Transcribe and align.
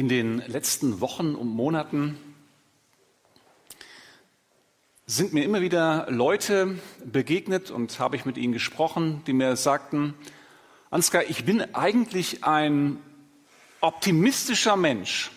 In 0.00 0.08
den 0.08 0.38
letzten 0.46 1.02
Wochen 1.02 1.34
und 1.34 1.48
Monaten 1.48 2.16
sind 5.04 5.34
mir 5.34 5.44
immer 5.44 5.60
wieder 5.60 6.06
Leute 6.08 6.78
begegnet 7.04 7.70
und 7.70 7.98
habe 8.00 8.16
ich 8.16 8.24
mit 8.24 8.38
ihnen 8.38 8.54
gesprochen, 8.54 9.22
die 9.26 9.34
mir 9.34 9.56
sagten, 9.56 10.14
Ansgar, 10.88 11.24
ich 11.28 11.44
bin 11.44 11.74
eigentlich 11.74 12.44
ein 12.44 12.96
optimistischer 13.82 14.74
Mensch, 14.74 15.32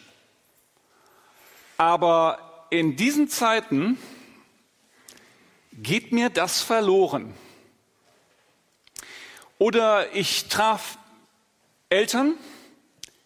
aber 1.75 2.66
in 2.70 2.95
diesen 2.95 3.27
Zeiten 3.27 3.98
geht 5.73 6.14
mir 6.14 6.30
das 6.30 6.61
verloren. 6.61 7.34
Oder 9.57 10.16
ich 10.16 10.48
traf 10.48 10.98
Eltern, 11.89 12.36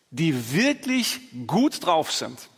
die 0.09 0.53
wirklich 0.53 1.19
gut 1.47 1.85
drauf 1.85 2.11
sind, 2.11 2.49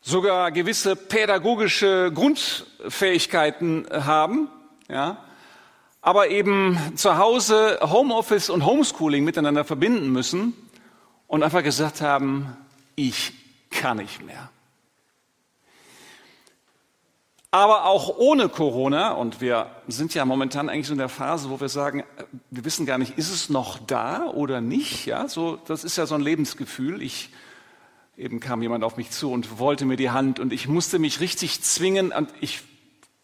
sogar 0.00 0.50
gewisse 0.50 0.96
pädagogische 0.96 2.10
Grundfähigkeiten 2.12 3.86
haben, 3.90 4.48
ja, 4.88 5.24
aber 6.02 6.28
eben 6.28 6.78
zu 6.96 7.18
Hause 7.18 7.78
Homeoffice 7.82 8.48
und 8.48 8.64
Homeschooling 8.64 9.22
miteinander 9.22 9.64
verbinden 9.64 10.10
müssen 10.10 10.54
und 11.26 11.42
einfach 11.42 11.62
gesagt 11.62 12.00
haben, 12.00 12.56
ich 12.96 13.32
kann 13.70 13.98
nicht 13.98 14.24
mehr. 14.24 14.50
Aber 17.52 17.86
auch 17.86 18.16
ohne 18.16 18.48
Corona, 18.48 19.10
und 19.10 19.40
wir 19.40 19.70
sind 19.88 20.14
ja 20.14 20.24
momentan 20.24 20.68
eigentlich 20.68 20.86
so 20.86 20.92
in 20.92 20.98
der 20.98 21.08
Phase, 21.08 21.50
wo 21.50 21.60
wir 21.60 21.68
sagen, 21.68 22.04
wir 22.50 22.64
wissen 22.64 22.86
gar 22.86 22.96
nicht, 22.96 23.18
ist 23.18 23.30
es 23.30 23.50
noch 23.50 23.78
da 23.78 24.26
oder 24.26 24.60
nicht? 24.60 25.06
Ja, 25.06 25.26
so, 25.26 25.56
das 25.66 25.82
ist 25.82 25.96
ja 25.96 26.06
so 26.06 26.14
ein 26.14 26.20
Lebensgefühl. 26.20 27.02
Ich, 27.02 27.30
eben 28.16 28.38
kam 28.38 28.62
jemand 28.62 28.84
auf 28.84 28.96
mich 28.96 29.10
zu 29.10 29.32
und 29.32 29.58
wollte 29.58 29.84
mir 29.84 29.96
die 29.96 30.10
Hand 30.10 30.38
und 30.38 30.52
ich 30.52 30.68
musste 30.68 31.00
mich 31.00 31.18
richtig 31.18 31.60
zwingen 31.62 32.12
und 32.12 32.32
ich, 32.40 32.62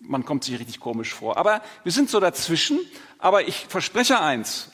man 0.01 0.25
kommt 0.25 0.43
sich 0.43 0.59
richtig 0.59 0.81
komisch 0.81 1.15
vor. 1.15 1.37
Aber 1.37 1.63
wir 1.85 1.93
sind 1.93 2.11
so 2.11 2.19
dazwischen. 2.19 2.81
Aber 3.19 3.47
ich 3.47 3.67
verspreche 3.69 4.21
eins. 4.21 4.71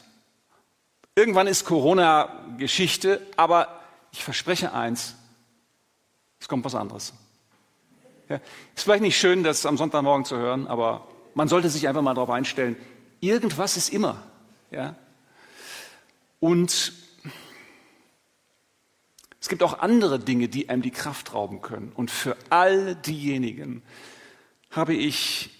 Irgendwann 1.14 1.46
ist 1.46 1.66
Corona 1.66 2.28
Geschichte, 2.56 3.20
aber 3.36 3.80
ich 4.12 4.24
verspreche 4.24 4.72
eins. 4.72 5.14
Es 6.40 6.48
kommt 6.48 6.64
was 6.64 6.74
anderes. 6.74 7.12
Ja, 8.28 8.40
ist 8.74 8.84
vielleicht 8.84 9.02
nicht 9.02 9.18
schön, 9.18 9.42
das 9.42 9.66
am 9.66 9.76
Sonntagmorgen 9.76 10.24
zu 10.24 10.36
hören, 10.36 10.66
aber 10.66 11.08
man 11.34 11.48
sollte 11.48 11.68
sich 11.68 11.88
einfach 11.88 12.02
mal 12.02 12.14
darauf 12.14 12.30
einstellen. 12.30 12.76
Irgendwas 13.20 13.76
ist 13.76 13.90
immer. 13.90 14.22
Ja? 14.70 14.96
Und 16.40 16.92
es 19.40 19.48
gibt 19.48 19.62
auch 19.62 19.80
andere 19.80 20.18
Dinge, 20.18 20.48
die 20.48 20.68
einem 20.68 20.82
die 20.82 20.90
Kraft 20.90 21.34
rauben 21.34 21.62
können. 21.62 21.92
Und 21.94 22.10
für 22.10 22.36
all 22.50 22.94
diejenigen 22.94 23.82
habe 24.70 24.94
ich 24.94 25.50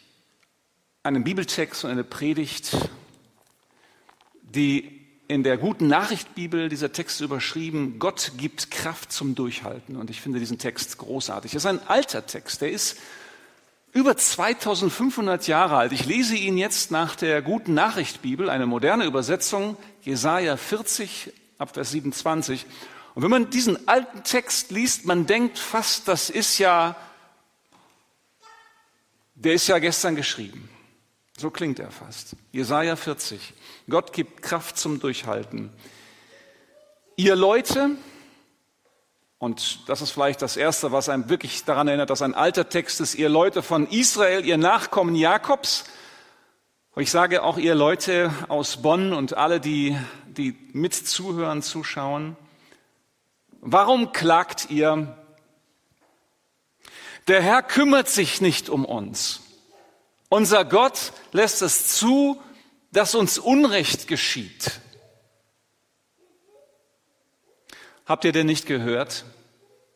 einen 1.02 1.24
Bibeltext 1.24 1.84
und 1.84 1.90
eine 1.90 2.04
Predigt, 2.04 2.76
die 4.42 5.01
in 5.32 5.42
der 5.42 5.56
guten 5.56 5.88
Nachricht 5.88 6.34
Bibel 6.34 6.68
dieser 6.68 6.92
Text 6.92 7.20
überschrieben, 7.22 7.98
Gott 7.98 8.32
gibt 8.36 8.70
Kraft 8.70 9.12
zum 9.12 9.34
Durchhalten. 9.34 9.96
Und 9.96 10.10
ich 10.10 10.20
finde 10.20 10.38
diesen 10.38 10.58
Text 10.58 10.98
großartig. 10.98 11.52
Das 11.52 11.64
ist 11.64 11.66
ein 11.66 11.86
alter 11.88 12.26
Text, 12.26 12.60
der 12.60 12.70
ist 12.70 12.98
über 13.92 14.16
2500 14.16 15.46
Jahre 15.46 15.76
alt. 15.76 15.92
Ich 15.92 16.04
lese 16.04 16.36
ihn 16.36 16.58
jetzt 16.58 16.90
nach 16.90 17.16
der 17.16 17.40
guten 17.40 17.72
Nachricht 17.72 18.20
Bibel, 18.20 18.50
eine 18.50 18.66
moderne 18.66 19.04
Übersetzung, 19.04 19.76
Jesaja 20.02 20.56
40 20.56 21.32
ab 21.58 21.74
Vers 21.74 21.90
27. 21.92 22.66
Und 23.14 23.22
wenn 23.22 23.30
man 23.30 23.50
diesen 23.50 23.88
alten 23.88 24.24
Text 24.24 24.70
liest, 24.70 25.06
man 25.06 25.26
denkt 25.26 25.58
fast, 25.58 26.08
das 26.08 26.28
ist 26.28 26.58
ja, 26.58 26.94
der 29.34 29.54
ist 29.54 29.66
ja 29.66 29.78
gestern 29.78 30.14
geschrieben. 30.14 30.68
So 31.42 31.50
klingt 31.50 31.80
er 31.80 31.90
fast. 31.90 32.36
Jesaja 32.52 32.94
40. 32.94 33.52
Gott 33.90 34.12
gibt 34.12 34.42
Kraft 34.42 34.78
zum 34.78 35.00
Durchhalten. 35.00 35.72
Ihr 37.16 37.34
Leute, 37.34 37.96
und 39.38 39.88
das 39.88 40.02
ist 40.02 40.12
vielleicht 40.12 40.40
das 40.40 40.56
Erste, 40.56 40.92
was 40.92 41.08
einem 41.08 41.28
wirklich 41.28 41.64
daran 41.64 41.88
erinnert, 41.88 42.10
dass 42.10 42.22
ein 42.22 42.34
alter 42.34 42.68
Text 42.68 43.00
ist, 43.00 43.16
ihr 43.16 43.28
Leute 43.28 43.64
von 43.64 43.88
Israel, 43.88 44.44
ihr 44.44 44.56
Nachkommen 44.56 45.16
Jakobs. 45.16 45.82
Ich 46.94 47.10
sage 47.10 47.42
auch 47.42 47.58
ihr 47.58 47.74
Leute 47.74 48.32
aus 48.46 48.80
Bonn 48.80 49.12
und 49.12 49.36
alle, 49.36 49.58
die, 49.58 49.98
die 50.28 50.56
mit 50.72 50.94
zuhören, 50.94 51.60
zuschauen. 51.60 52.36
Warum 53.60 54.12
klagt 54.12 54.70
ihr? 54.70 55.18
Der 57.26 57.42
Herr 57.42 57.64
kümmert 57.64 58.08
sich 58.08 58.40
nicht 58.40 58.68
um 58.68 58.84
uns. 58.84 59.41
Unser 60.32 60.64
Gott 60.64 61.12
lässt 61.32 61.60
es 61.60 61.88
zu, 61.88 62.40
dass 62.90 63.14
uns 63.14 63.36
Unrecht 63.36 64.08
geschieht. 64.08 64.80
Habt 68.06 68.24
ihr 68.24 68.32
denn 68.32 68.46
nicht 68.46 68.64
gehört? 68.64 69.26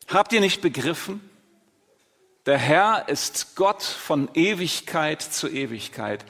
Habt 0.07 0.33
ihr 0.33 0.39
nicht 0.39 0.61
begriffen? 0.61 1.27
Der 2.45 2.59
Herr 2.59 3.09
ist 3.09 3.55
Gott 3.55 3.81
von 3.81 4.29
Ewigkeit 4.35 5.23
zu 5.23 5.47
Ewigkeit. 5.47 6.23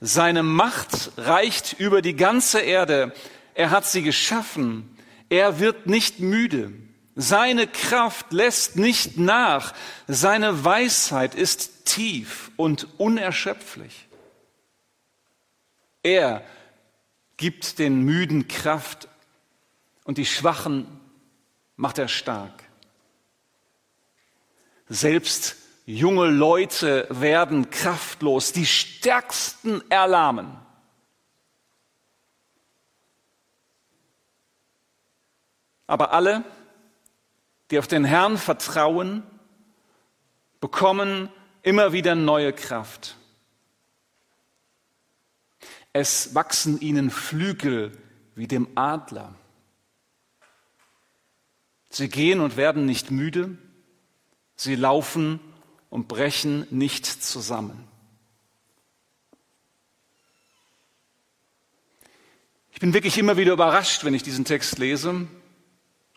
Seine 0.00 0.42
Macht 0.42 1.12
reicht 1.16 1.74
über 1.78 2.02
die 2.02 2.16
ganze 2.16 2.58
Erde. 2.58 3.14
Er 3.54 3.70
hat 3.70 3.86
sie 3.86 4.02
geschaffen. 4.02 4.98
Er 5.28 5.60
wird 5.60 5.86
nicht 5.86 6.18
müde. 6.18 6.72
Seine 7.14 7.68
Kraft 7.68 8.32
lässt 8.32 8.74
nicht 8.74 9.18
nach. 9.18 9.72
Seine 10.08 10.64
Weisheit 10.64 11.36
ist 11.36 11.71
tief 11.84 12.50
und 12.56 12.88
unerschöpflich. 12.98 14.08
Er 16.02 16.44
gibt 17.36 17.78
den 17.78 18.02
Müden 18.02 18.48
Kraft 18.48 19.08
und 20.04 20.18
die 20.18 20.26
Schwachen 20.26 21.00
macht 21.76 21.98
er 21.98 22.08
stark. 22.08 22.64
Selbst 24.88 25.56
junge 25.86 26.26
Leute 26.26 27.06
werden 27.10 27.70
kraftlos, 27.70 28.52
die 28.52 28.66
Stärksten 28.66 29.82
erlahmen. 29.90 30.58
Aber 35.86 36.12
alle, 36.12 36.44
die 37.70 37.78
auf 37.78 37.86
den 37.86 38.04
Herrn 38.04 38.38
vertrauen, 38.38 39.22
bekommen 40.60 41.28
immer 41.62 41.92
wieder 41.92 42.14
neue 42.14 42.52
Kraft. 42.52 43.16
Es 45.92 46.34
wachsen 46.34 46.80
ihnen 46.80 47.10
Flügel 47.10 47.92
wie 48.34 48.48
dem 48.48 48.68
Adler. 48.76 49.34
Sie 51.90 52.08
gehen 52.08 52.40
und 52.40 52.56
werden 52.56 52.86
nicht 52.86 53.10
müde, 53.10 53.58
sie 54.56 54.74
laufen 54.74 55.40
und 55.90 56.08
brechen 56.08 56.66
nicht 56.70 57.04
zusammen. 57.06 57.86
Ich 62.70 62.80
bin 62.80 62.94
wirklich 62.94 63.18
immer 63.18 63.36
wieder 63.36 63.52
überrascht, 63.52 64.02
wenn 64.04 64.14
ich 64.14 64.22
diesen 64.22 64.46
Text 64.46 64.78
lese. 64.78 65.10
Und 65.10 65.28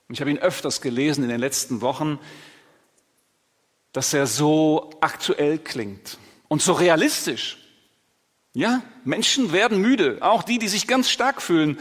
ich 0.09 0.21
habe 0.21 0.31
ihn 0.31 0.39
öfters 0.39 0.79
gelesen 0.79 1.23
in 1.25 1.29
den 1.29 1.39
letzten 1.41 1.81
Wochen, 1.81 2.19
dass 3.95 4.13
er 4.13 4.27
so 4.27 4.89
aktuell 4.99 5.57
klingt 5.57 6.17
und 6.49 6.61
so 6.61 6.73
realistisch. 6.73 7.57
Ja, 8.51 8.81
Menschen 9.05 9.53
werden 9.53 9.79
müde, 9.79 10.17
auch 10.19 10.43
die, 10.43 10.59
die 10.59 10.67
sich 10.67 10.85
ganz 10.85 11.09
stark 11.09 11.41
fühlen. 11.41 11.79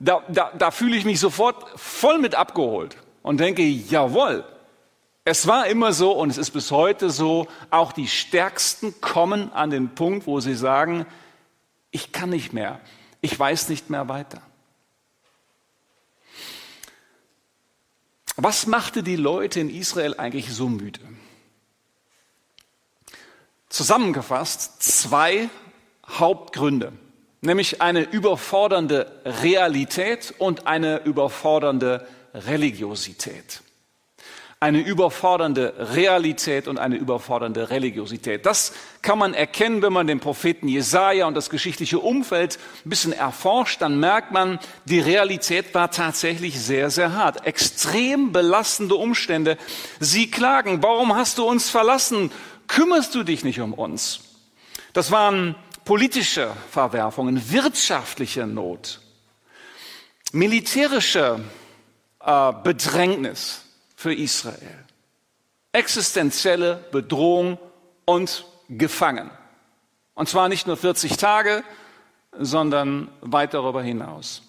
Da, 0.00 0.24
da, 0.28 0.50
da 0.58 0.72
fühle 0.72 0.96
ich 0.96 1.04
mich 1.04 1.20
sofort 1.20 1.78
voll 1.78 2.18
mit 2.18 2.34
abgeholt 2.34 2.96
und 3.22 3.38
denke, 3.38 3.62
jawohl, 3.62 4.44
es 5.24 5.46
war 5.46 5.68
immer 5.68 5.92
so 5.92 6.10
und 6.10 6.30
es 6.30 6.38
ist 6.38 6.50
bis 6.50 6.72
heute 6.72 7.10
so, 7.10 7.46
auch 7.70 7.92
die 7.92 8.08
Stärksten 8.08 9.00
kommen 9.00 9.52
an 9.52 9.70
den 9.70 9.94
Punkt, 9.94 10.26
wo 10.26 10.40
sie 10.40 10.56
sagen, 10.56 11.06
ich 11.92 12.10
kann 12.10 12.30
nicht 12.30 12.52
mehr, 12.52 12.80
ich 13.20 13.38
weiß 13.38 13.68
nicht 13.68 13.88
mehr 13.88 14.08
weiter. 14.08 14.42
Was 18.34 18.66
machte 18.66 19.04
die 19.04 19.14
Leute 19.14 19.60
in 19.60 19.70
Israel 19.70 20.16
eigentlich 20.18 20.52
so 20.52 20.68
müde? 20.68 20.98
Zusammengefasst 23.72 24.82
zwei 24.82 25.48
Hauptgründe, 26.06 26.92
nämlich 27.40 27.80
eine 27.80 28.02
überfordernde 28.02 29.10
Realität 29.24 30.34
und 30.36 30.66
eine 30.66 30.98
überfordernde 31.04 32.06
Religiosität. 32.34 33.62
eine 34.62 34.78
überfordernde 34.78 35.74
Realität 35.96 36.68
und 36.68 36.78
eine 36.78 36.94
überfordernde 36.94 37.70
Religiosität. 37.70 38.46
Das 38.46 38.72
kann 39.02 39.18
man 39.18 39.34
erkennen, 39.34 39.82
wenn 39.82 39.92
man 39.92 40.06
den 40.06 40.20
Propheten 40.20 40.68
Jesaja 40.68 41.26
und 41.26 41.34
das 41.34 41.50
geschichtliche 41.50 41.98
Umfeld 41.98 42.60
ein 42.86 42.90
bisschen 42.90 43.12
erforscht, 43.12 43.82
dann 43.82 43.98
merkt 43.98 44.30
man, 44.30 44.60
die 44.84 45.00
Realität 45.00 45.74
war 45.74 45.90
tatsächlich 45.90 46.60
sehr, 46.60 46.90
sehr 46.90 47.12
hart. 47.12 47.44
Extrem 47.44 48.30
belastende 48.30 48.94
Umstände. 48.94 49.58
Sie 49.98 50.30
klagen, 50.30 50.80
warum 50.80 51.16
hast 51.16 51.38
du 51.38 51.44
uns 51.44 51.68
verlassen? 51.68 52.30
Kümmerst 52.74 53.14
du 53.14 53.22
dich 53.22 53.44
nicht 53.44 53.60
um 53.60 53.74
uns? 53.74 54.20
Das 54.94 55.10
waren 55.10 55.56
politische 55.84 56.50
Verwerfungen, 56.70 57.50
wirtschaftliche 57.50 58.46
Not, 58.46 59.00
militärische 60.32 61.40
äh, 62.20 62.52
Bedrängnis 62.64 63.66
für 63.94 64.14
Israel. 64.14 64.86
Existenzielle 65.72 66.82
Bedrohung 66.92 67.58
und 68.06 68.46
gefangen. 68.70 69.30
Und 70.14 70.30
zwar 70.30 70.48
nicht 70.48 70.66
nur 70.66 70.78
40 70.78 71.18
Tage, 71.18 71.64
sondern 72.32 73.10
weit 73.20 73.52
darüber 73.52 73.82
hinaus. 73.82 74.40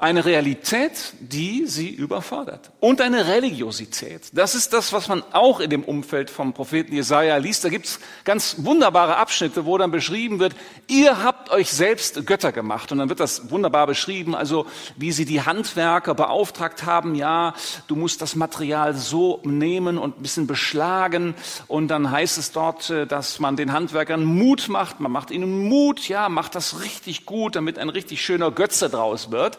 Eine 0.00 0.24
Realität, 0.24 1.12
die 1.18 1.66
sie 1.66 1.88
überfordert. 1.88 2.70
Und 2.78 3.00
eine 3.00 3.26
Religiosität. 3.26 4.30
Das 4.32 4.54
ist 4.54 4.72
das, 4.72 4.92
was 4.92 5.08
man 5.08 5.24
auch 5.32 5.58
in 5.58 5.70
dem 5.70 5.82
Umfeld 5.82 6.30
vom 6.30 6.52
Propheten 6.52 6.94
Jesaja 6.94 7.36
liest. 7.38 7.64
Da 7.64 7.68
gibt's 7.68 7.98
ganz 8.22 8.58
wunderbare 8.58 9.16
Abschnitte, 9.16 9.66
wo 9.66 9.76
dann 9.76 9.90
beschrieben 9.90 10.38
wird, 10.38 10.54
ihr 10.86 11.24
habt 11.24 11.50
euch 11.50 11.72
selbst 11.72 12.24
Götter 12.26 12.52
gemacht. 12.52 12.92
Und 12.92 12.98
dann 12.98 13.08
wird 13.08 13.18
das 13.18 13.50
wunderbar 13.50 13.88
beschrieben, 13.88 14.36
also 14.36 14.66
wie 14.96 15.10
sie 15.10 15.24
die 15.24 15.42
Handwerker 15.42 16.14
beauftragt 16.14 16.86
haben, 16.86 17.16
ja, 17.16 17.54
du 17.88 17.96
musst 17.96 18.22
das 18.22 18.36
Material 18.36 18.94
so 18.94 19.40
nehmen 19.42 19.98
und 19.98 20.18
ein 20.18 20.22
bisschen 20.22 20.46
beschlagen. 20.46 21.34
Und 21.66 21.88
dann 21.88 22.12
heißt 22.12 22.38
es 22.38 22.52
dort, 22.52 22.88
äh, 22.90 23.08
dass 23.08 23.40
man 23.40 23.56
den 23.56 23.72
Handwerkern 23.72 24.24
Mut 24.24 24.68
macht. 24.68 25.00
Man 25.00 25.10
macht 25.10 25.32
ihnen 25.32 25.68
Mut, 25.68 26.08
ja, 26.08 26.28
macht 26.28 26.54
das 26.54 26.82
richtig 26.82 27.26
gut, 27.26 27.56
damit 27.56 27.80
ein 27.80 27.88
richtig 27.88 28.22
schöner 28.22 28.52
Götze 28.52 28.88
draus 28.88 29.32
wird. 29.32 29.58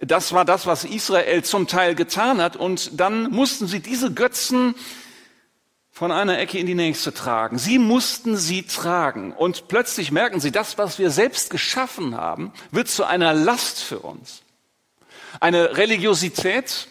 Das 0.00 0.32
war 0.32 0.44
das, 0.44 0.66
was 0.66 0.84
Israel 0.84 1.44
zum 1.44 1.66
Teil 1.66 1.94
getan 1.94 2.40
hat. 2.40 2.56
Und 2.56 2.98
dann 2.98 3.30
mussten 3.30 3.66
sie 3.66 3.80
diese 3.80 4.12
Götzen 4.12 4.74
von 5.90 6.12
einer 6.12 6.38
Ecke 6.38 6.58
in 6.58 6.66
die 6.66 6.74
nächste 6.74 7.12
tragen. 7.12 7.58
Sie 7.58 7.78
mussten 7.78 8.36
sie 8.36 8.62
tragen. 8.62 9.32
Und 9.32 9.68
plötzlich 9.68 10.10
merken 10.10 10.40
sie, 10.40 10.50
das, 10.50 10.78
was 10.78 10.98
wir 10.98 11.10
selbst 11.10 11.50
geschaffen 11.50 12.16
haben, 12.16 12.52
wird 12.70 12.88
zu 12.88 13.04
einer 13.04 13.34
Last 13.34 13.80
für 13.80 13.98
uns. 13.98 14.40
Eine 15.40 15.76
Religiosität, 15.76 16.88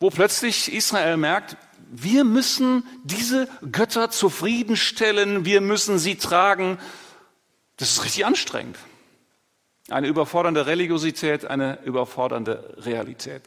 wo 0.00 0.10
plötzlich 0.10 0.72
Israel 0.72 1.16
merkt, 1.16 1.56
wir 1.90 2.24
müssen 2.24 2.84
diese 3.04 3.48
Götter 3.70 4.10
zufriedenstellen, 4.10 5.44
wir 5.44 5.60
müssen 5.60 6.00
sie 6.00 6.16
tragen. 6.16 6.78
Das 7.76 7.92
ist 7.92 8.04
richtig 8.04 8.26
anstrengend. 8.26 8.76
Eine 9.90 10.06
überfordernde 10.06 10.66
Religiosität, 10.66 11.44
eine 11.44 11.78
überfordernde 11.84 12.76
Realität. 12.78 13.42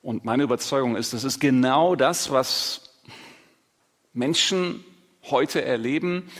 Und 0.00 0.24
meine 0.24 0.42
Überzeugung 0.42 0.96
ist, 0.96 1.12
das 1.12 1.24
ist 1.24 1.38
genau 1.38 1.96
das, 1.96 2.30
was 2.30 2.94
Menschen 4.14 4.84
heute 5.24 5.62
erleben. 5.62 6.30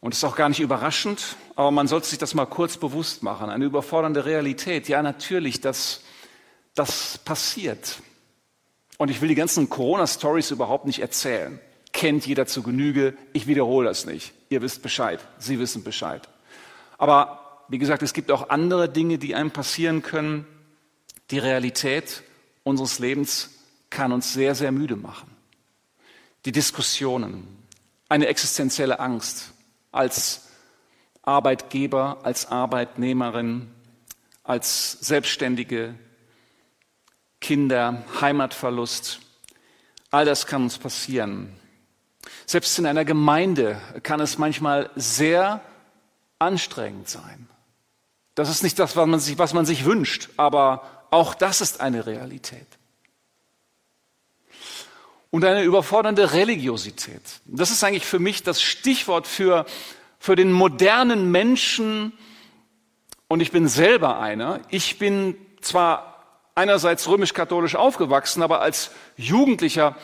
Und 0.00 0.14
es 0.14 0.18
ist 0.18 0.24
auch 0.24 0.36
gar 0.36 0.48
nicht 0.48 0.60
überraschend, 0.60 1.36
aber 1.56 1.72
man 1.72 1.88
sollte 1.88 2.06
sich 2.06 2.18
das 2.18 2.34
mal 2.34 2.46
kurz 2.46 2.76
bewusst 2.76 3.24
machen. 3.24 3.50
Eine 3.50 3.64
überfordernde 3.64 4.24
Realität. 4.24 4.88
Ja, 4.88 5.02
natürlich, 5.02 5.60
das, 5.60 6.02
das 6.76 7.18
passiert. 7.18 8.00
Und 8.98 9.10
ich 9.10 9.20
will 9.20 9.28
die 9.28 9.34
ganzen 9.34 9.68
Corona-Stories 9.68 10.52
überhaupt 10.52 10.86
nicht 10.86 11.00
erzählen. 11.00 11.58
Kennt 11.92 12.26
jeder 12.26 12.46
zu 12.46 12.62
Genüge. 12.62 13.16
Ich 13.32 13.48
wiederhole 13.48 13.88
das 13.88 14.06
nicht. 14.06 14.32
Ihr 14.50 14.62
wisst 14.62 14.82
Bescheid. 14.82 15.18
Sie 15.38 15.58
wissen 15.58 15.82
Bescheid. 15.82 16.28
Aber 16.98 17.47
wie 17.68 17.78
gesagt, 17.78 18.02
es 18.02 18.12
gibt 18.12 18.30
auch 18.30 18.48
andere 18.48 18.88
Dinge, 18.88 19.18
die 19.18 19.34
einem 19.34 19.50
passieren 19.50 20.02
können. 20.02 20.46
Die 21.30 21.38
Realität 21.38 22.22
unseres 22.64 22.98
Lebens 22.98 23.50
kann 23.90 24.12
uns 24.12 24.32
sehr, 24.32 24.54
sehr 24.54 24.72
müde 24.72 24.96
machen. 24.96 25.30
Die 26.44 26.52
Diskussionen, 26.52 27.46
eine 28.08 28.26
existenzielle 28.26 29.00
Angst 29.00 29.52
als 29.92 30.48
Arbeitgeber, 31.22 32.18
als 32.22 32.46
Arbeitnehmerin, 32.46 33.70
als 34.44 34.92
Selbstständige, 34.92 35.94
Kinder, 37.40 38.04
Heimatverlust, 38.20 39.20
all 40.10 40.24
das 40.24 40.46
kann 40.46 40.62
uns 40.62 40.78
passieren. 40.78 41.54
Selbst 42.46 42.78
in 42.78 42.86
einer 42.86 43.04
Gemeinde 43.04 43.80
kann 44.02 44.20
es 44.20 44.38
manchmal 44.38 44.90
sehr 44.96 45.60
anstrengend 46.38 47.08
sein. 47.08 47.48
Das 48.38 48.50
ist 48.50 48.62
nicht 48.62 48.78
das, 48.78 48.94
was 48.94 49.04
man 49.08 49.18
sich, 49.18 49.36
was 49.36 49.52
man 49.52 49.66
sich 49.66 49.84
wünscht, 49.84 50.28
aber 50.36 50.84
auch 51.10 51.34
das 51.34 51.60
ist 51.60 51.80
eine 51.80 52.06
Realität. 52.06 52.68
Und 55.30 55.44
eine 55.44 55.64
überfordernde 55.64 56.34
Religiosität. 56.34 57.20
Das 57.46 57.72
ist 57.72 57.82
eigentlich 57.82 58.06
für 58.06 58.20
mich 58.20 58.44
das 58.44 58.62
Stichwort 58.62 59.26
für, 59.26 59.66
für 60.20 60.36
den 60.36 60.52
modernen 60.52 61.32
Menschen. 61.32 62.12
Und 63.26 63.40
ich 63.40 63.50
bin 63.50 63.66
selber 63.66 64.20
einer. 64.20 64.60
Ich 64.68 65.00
bin 65.00 65.34
zwar 65.60 66.22
einerseits 66.54 67.08
römisch-katholisch 67.08 67.74
aufgewachsen, 67.74 68.44
aber 68.44 68.60
als 68.60 68.92
Jugendlicher 69.16 69.96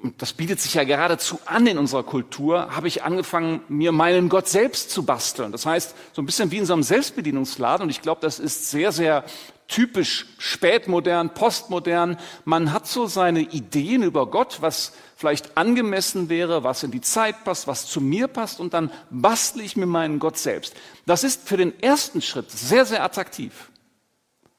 und 0.00 0.22
das 0.22 0.32
bietet 0.32 0.60
sich 0.60 0.74
ja 0.74 0.84
geradezu 0.84 1.40
an 1.44 1.66
in 1.66 1.76
unserer 1.76 2.04
Kultur, 2.04 2.74
habe 2.74 2.86
ich 2.86 3.02
angefangen, 3.02 3.62
mir 3.68 3.90
meinen 3.90 4.28
Gott 4.28 4.46
selbst 4.46 4.90
zu 4.90 5.04
basteln. 5.04 5.50
Das 5.50 5.66
heißt, 5.66 5.94
so 6.12 6.22
ein 6.22 6.26
bisschen 6.26 6.52
wie 6.52 6.58
in 6.58 6.66
so 6.66 6.72
einem 6.72 6.84
Selbstbedienungsladen. 6.84 7.84
Und 7.84 7.90
ich 7.90 8.00
glaube, 8.00 8.20
das 8.20 8.38
ist 8.38 8.70
sehr, 8.70 8.92
sehr 8.92 9.24
typisch 9.66 10.26
spätmodern, 10.38 11.34
postmodern. 11.34 12.16
Man 12.44 12.72
hat 12.72 12.86
so 12.86 13.06
seine 13.06 13.40
Ideen 13.40 14.04
über 14.04 14.26
Gott, 14.26 14.58
was 14.60 14.92
vielleicht 15.16 15.56
angemessen 15.56 16.28
wäre, 16.28 16.62
was 16.62 16.84
in 16.84 16.92
die 16.92 17.00
Zeit 17.00 17.42
passt, 17.42 17.66
was 17.66 17.88
zu 17.88 18.00
mir 18.00 18.28
passt. 18.28 18.60
Und 18.60 18.74
dann 18.74 18.92
bastle 19.10 19.64
ich 19.64 19.76
mir 19.76 19.86
meinen 19.86 20.20
Gott 20.20 20.38
selbst. 20.38 20.74
Das 21.06 21.24
ist 21.24 21.48
für 21.48 21.56
den 21.56 21.76
ersten 21.82 22.22
Schritt 22.22 22.52
sehr, 22.52 22.86
sehr 22.86 23.02
attraktiv. 23.02 23.68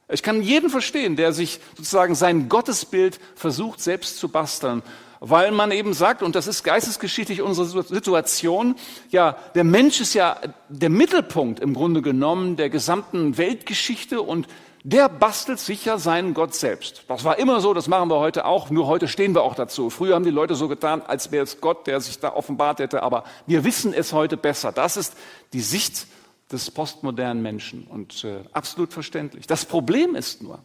Ich 0.09 0.21
kann 0.21 0.41
jeden 0.41 0.69
verstehen, 0.69 1.15
der 1.15 1.31
sich 1.31 1.61
sozusagen 1.77 2.15
sein 2.15 2.49
Gottesbild 2.49 3.21
versucht 3.35 3.79
selbst 3.79 4.17
zu 4.17 4.27
basteln 4.27 4.83
weil 5.19 5.51
man 5.51 5.71
eben 5.71 5.93
sagt, 5.93 6.23
und 6.23 6.35
das 6.35 6.47
ist 6.47 6.63
geistesgeschichtlich 6.63 7.41
unsere 7.41 7.83
Situation, 7.83 8.75
ja, 9.09 9.37
der 9.55 9.63
Mensch 9.63 9.99
ist 10.01 10.13
ja 10.13 10.37
der 10.69 10.89
Mittelpunkt 10.89 11.59
im 11.59 11.73
Grunde 11.73 12.01
genommen 12.01 12.55
der 12.55 12.69
gesamten 12.69 13.37
Weltgeschichte 13.37 14.21
und 14.21 14.47
der 14.83 15.09
bastelt 15.09 15.59
sicher 15.59 15.99
seinen 15.99 16.33
Gott 16.33 16.55
selbst. 16.55 17.03
Das 17.09 17.25
war 17.25 17.37
immer 17.37 17.59
so, 17.59 17.73
das 17.73 17.87
machen 17.87 18.09
wir 18.09 18.19
heute 18.19 18.45
auch, 18.45 18.69
nur 18.69 18.87
heute 18.87 19.07
stehen 19.07 19.35
wir 19.35 19.43
auch 19.43 19.55
dazu. 19.55 19.89
Früher 19.89 20.15
haben 20.15 20.23
die 20.23 20.29
Leute 20.31 20.55
so 20.55 20.67
getan, 20.69 21.01
als 21.01 21.31
wäre 21.31 21.43
es 21.43 21.59
Gott, 21.59 21.85
der 21.85 21.99
sich 21.99 22.19
da 22.19 22.33
offenbart 22.33 22.79
hätte, 22.79 23.03
aber 23.03 23.25
wir 23.45 23.65
wissen 23.65 23.93
es 23.93 24.13
heute 24.13 24.37
besser. 24.37 24.71
Das 24.71 24.95
ist 24.95 25.15
die 25.51 25.59
Sicht 25.59 26.07
des 26.51 26.71
postmodernen 26.71 27.43
Menschen 27.43 27.83
und 27.87 28.23
äh, 28.23 28.43
absolut 28.53 28.93
verständlich. 28.93 29.47
Das 29.47 29.65
Problem 29.65 30.15
ist 30.15 30.41
nur, 30.41 30.59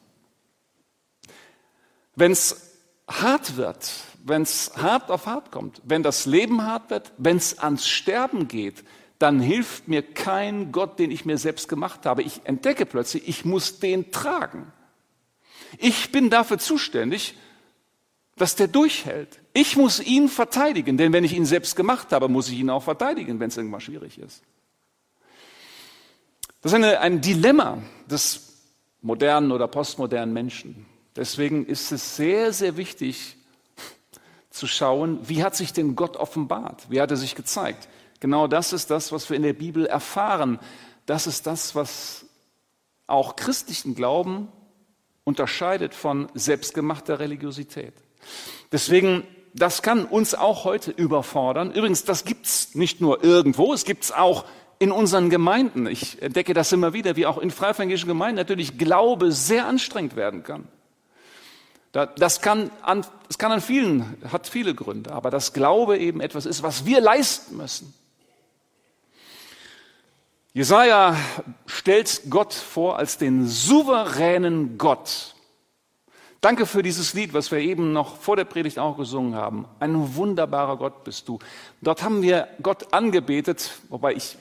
wenn 2.15 2.33
es 2.33 2.71
hart 3.09 3.57
wird, 3.57 3.91
wenn 4.25 4.43
es 4.43 4.73
hart 4.77 5.11
auf 5.11 5.27
hart 5.27 5.53
kommt, 5.53 5.83
wenn 5.85 6.03
das 6.03 6.25
Leben 6.25 6.63
hart 6.63 6.91
wird, 6.91 7.13
wenn 7.19 7.37
es 7.37 7.59
ans 7.59 7.87
Sterben 7.87 8.49
geht, 8.49 8.83
dann 9.19 9.39
hilft 9.39 9.87
mir 9.87 10.03
kein 10.03 10.73
Gott, 10.73 10.99
den 10.99 11.11
ich 11.11 11.25
mir 11.25 11.39
selbst 11.39 11.69
gemacht 11.69 12.07
habe. 12.07 12.23
Ich 12.23 12.41
entdecke 12.45 12.87
plötzlich, 12.87 13.29
ich 13.29 13.45
muss 13.45 13.79
den 13.81 14.11
tragen. 14.11 14.73
Ich 15.79 16.11
bin 16.11 16.31
dafür 16.31 16.59
zuständig, 16.59 17.37
dass 18.37 18.57
der 18.57 18.67
durchhält. 18.67 19.41
Ich 19.53 19.77
muss 19.77 20.01
ihn 20.01 20.29
verteidigen, 20.29 20.97
denn 20.97 21.13
wenn 21.13 21.23
ich 21.23 21.35
ihn 21.35 21.47
selbst 21.47 21.77
gemacht 21.77 22.11
habe, 22.13 22.29
muss 22.29 22.49
ich 22.49 22.59
ihn 22.59 22.71
auch 22.71 22.83
verteidigen, 22.83 23.39
wenn 23.41 23.49
es 23.49 23.57
irgendwann 23.57 23.81
schwierig 23.81 24.19
ist. 24.19 24.43
Das 26.63 26.73
ist 26.73 26.77
eine, 26.77 27.01
ein 27.01 27.21
Dilemma 27.21 27.83
des 28.11 28.55
modernen 29.03 29.53
oder 29.53 29.69
postmodernen 29.69 30.33
Menschen. 30.33 30.87
Deswegen 31.15 31.67
ist 31.67 31.93
es 31.93 32.17
sehr, 32.17 32.55
sehr 32.55 32.79
wichtig, 32.79 33.37
zu 34.55 34.67
schauen, 34.67 35.19
wie 35.29 35.43
hat 35.43 35.57
sich 35.57 35.73
denn 35.73 35.97
Gott 35.97 36.17
offenbart? 36.17 36.87
Wie 36.89 37.01
hat 37.01 37.11
er 37.11 37.17
sich 37.17 37.35
gezeigt? 37.35 37.89
Genau 38.21 38.47
das 38.47 38.73
ist 38.73 38.91
das, 38.91 39.11
was 39.11 39.29
wir 39.29 39.37
in 39.37 39.43
der 39.43 39.53
Bibel 39.53 39.87
erfahren. 39.87 40.61
Das 41.07 41.27
ist 41.27 41.47
das, 41.47 41.75
was 41.75 42.25
auch 43.07 43.37
christlichen 43.37 43.95
Glauben 43.95 44.49
unterscheidet 45.25 45.95
von 45.95 46.29
selbstgemachter 46.35 47.19
Religiosität. 47.19 47.95
Deswegen, 48.71 49.25
das 49.55 49.83
kann 49.83 50.05
uns 50.05 50.35
auch 50.35 50.65
heute 50.65 50.93
überfordern. 50.93 51.73
Übrigens, 51.73 52.05
das 52.05 52.25
gibt's 52.25 52.75
nicht 52.75 53.01
nur 53.01 53.25
irgendwo, 53.25 53.75
es 53.75 53.85
gibt's 53.85 54.13
auch 54.13 54.45
in 54.79 54.93
unseren 54.93 55.31
Gemeinden. 55.31 55.87
Ich 55.87 56.23
entdecke 56.23 56.55
das 56.55 56.73
immer 56.73 56.93
wieder, 56.93 57.17
wie 57.17 57.27
auch 57.27 57.39
in 57.39 57.51
freievangelischen 57.51 58.09
Gemeinden 58.09 58.37
natürlich 58.37 58.79
Glaube 58.79 59.33
sehr 59.33 59.67
anstrengend 59.67 60.17
werden 60.17 60.43
kann. 60.45 60.69
Das 61.95 62.41
kann 62.41 62.73
an, 62.83 63.07
das 63.29 63.39
kann 63.39 63.53
an 63.53 63.61
vielen, 63.61 64.17
hat 64.33 64.49
viele 64.49 64.75
Gründe, 64.75 65.13
aber 65.13 65.31
dass 65.31 65.53
Glaube 65.53 65.97
eben 65.97 66.21
etwas 66.21 66.45
ist, 66.45 66.65
was 66.65 66.85
wir 66.85 67.01
leisten 67.01 67.57
müssen. 67.57 67.95
Jesaja 70.53 71.17
stellt 71.67 72.23
Gott 72.31 72.53
vor 72.53 72.99
als 72.99 73.17
den 73.17 73.47
souveränen 73.47 74.77
Gott. 74.77 75.37
Danke 76.41 76.67
für 76.67 76.83
dieses 76.83 77.15
Lied, 77.15 77.33
was 77.33 77.53
wir 77.53 77.59
eben 77.61 77.93
noch 77.93 78.17
vor 78.17 78.35
der 78.35 78.45
Predigt 78.45 78.81
auch 78.81 78.97
gesungen 78.97 79.37
haben. 79.37 79.67
Ein 79.79 80.17
wunderbarer 80.17 80.77
Gott 80.77 81.05
bist 81.05 81.29
du. 81.29 81.39
Dort 81.81 82.03
haben 82.03 82.23
wir 82.23 82.49
Gott 82.61 82.93
angebetet, 82.93 83.71
wobei 83.89 84.15
ich 84.15 84.37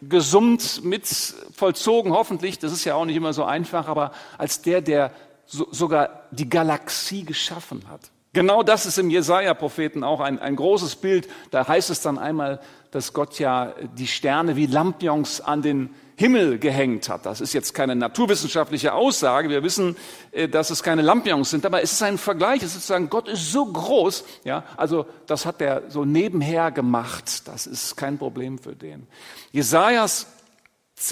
gesummt, 0.00 0.84
mit 0.84 1.06
vollzogen, 1.06 2.12
hoffentlich, 2.12 2.60
das 2.60 2.72
ist 2.72 2.84
ja 2.84 2.94
auch 2.94 3.04
nicht 3.04 3.16
immer 3.16 3.32
so 3.32 3.42
einfach, 3.42 3.88
aber 3.88 4.12
als 4.38 4.62
der, 4.62 4.80
der 4.80 5.12
so, 5.48 5.66
sogar 5.72 6.24
die 6.30 6.48
Galaxie 6.48 7.24
geschaffen 7.24 7.82
hat. 7.88 8.10
Genau 8.34 8.62
das 8.62 8.86
ist 8.86 8.98
im 8.98 9.10
Jesaja-Propheten 9.10 10.04
auch 10.04 10.20
ein, 10.20 10.38
ein 10.38 10.54
großes 10.54 10.96
Bild. 10.96 11.28
Da 11.50 11.66
heißt 11.66 11.90
es 11.90 12.02
dann 12.02 12.18
einmal, 12.18 12.60
dass 12.90 13.12
Gott 13.14 13.38
ja 13.38 13.74
die 13.96 14.06
Sterne 14.06 14.54
wie 14.54 14.66
Lampions 14.66 15.40
an 15.40 15.62
den 15.62 15.90
Himmel 16.16 16.58
gehängt 16.58 17.08
hat. 17.08 17.26
Das 17.26 17.40
ist 17.40 17.52
jetzt 17.54 17.74
keine 17.74 17.96
naturwissenschaftliche 17.96 18.92
Aussage. 18.92 19.48
Wir 19.48 19.62
wissen, 19.62 19.96
äh, 20.32 20.48
dass 20.48 20.70
es 20.70 20.82
keine 20.82 21.02
Lampions 21.02 21.50
sind, 21.50 21.64
aber 21.64 21.82
es 21.82 21.92
ist 21.92 22.02
ein 22.02 22.18
Vergleich. 22.18 22.58
Es 22.58 22.68
ist 22.68 22.74
sozusagen, 22.74 23.08
Gott 23.08 23.28
ist 23.28 23.50
so 23.50 23.64
groß. 23.64 24.24
Ja, 24.44 24.64
also 24.76 25.06
das 25.26 25.46
hat 25.46 25.62
er 25.62 25.84
so 25.88 26.04
nebenher 26.04 26.70
gemacht. 26.70 27.48
Das 27.48 27.66
ist 27.66 27.96
kein 27.96 28.18
Problem 28.18 28.58
für 28.58 28.76
den. 28.76 29.06
Jesajas 29.52 30.26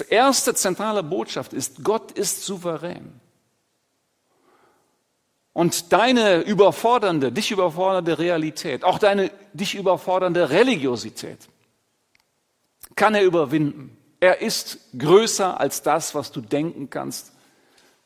erste 0.09 0.53
zentrale 0.53 1.01
Botschaft 1.01 1.53
ist, 1.53 1.83
Gott 1.83 2.11
ist 2.11 2.43
souverän. 2.43 3.19
Und 5.57 5.91
deine 5.91 6.41
überfordernde, 6.41 7.31
dich 7.31 7.49
überfordernde 7.49 8.19
Realität, 8.19 8.83
auch 8.83 8.99
deine 8.99 9.31
dich 9.53 9.73
überfordernde 9.73 10.51
Religiosität, 10.51 11.39
kann 12.93 13.15
er 13.15 13.23
überwinden. 13.23 13.97
Er 14.19 14.41
ist 14.41 14.77
größer 14.95 15.59
als 15.59 15.81
das, 15.81 16.13
was 16.13 16.31
du 16.31 16.41
denken 16.41 16.91
kannst, 16.91 17.33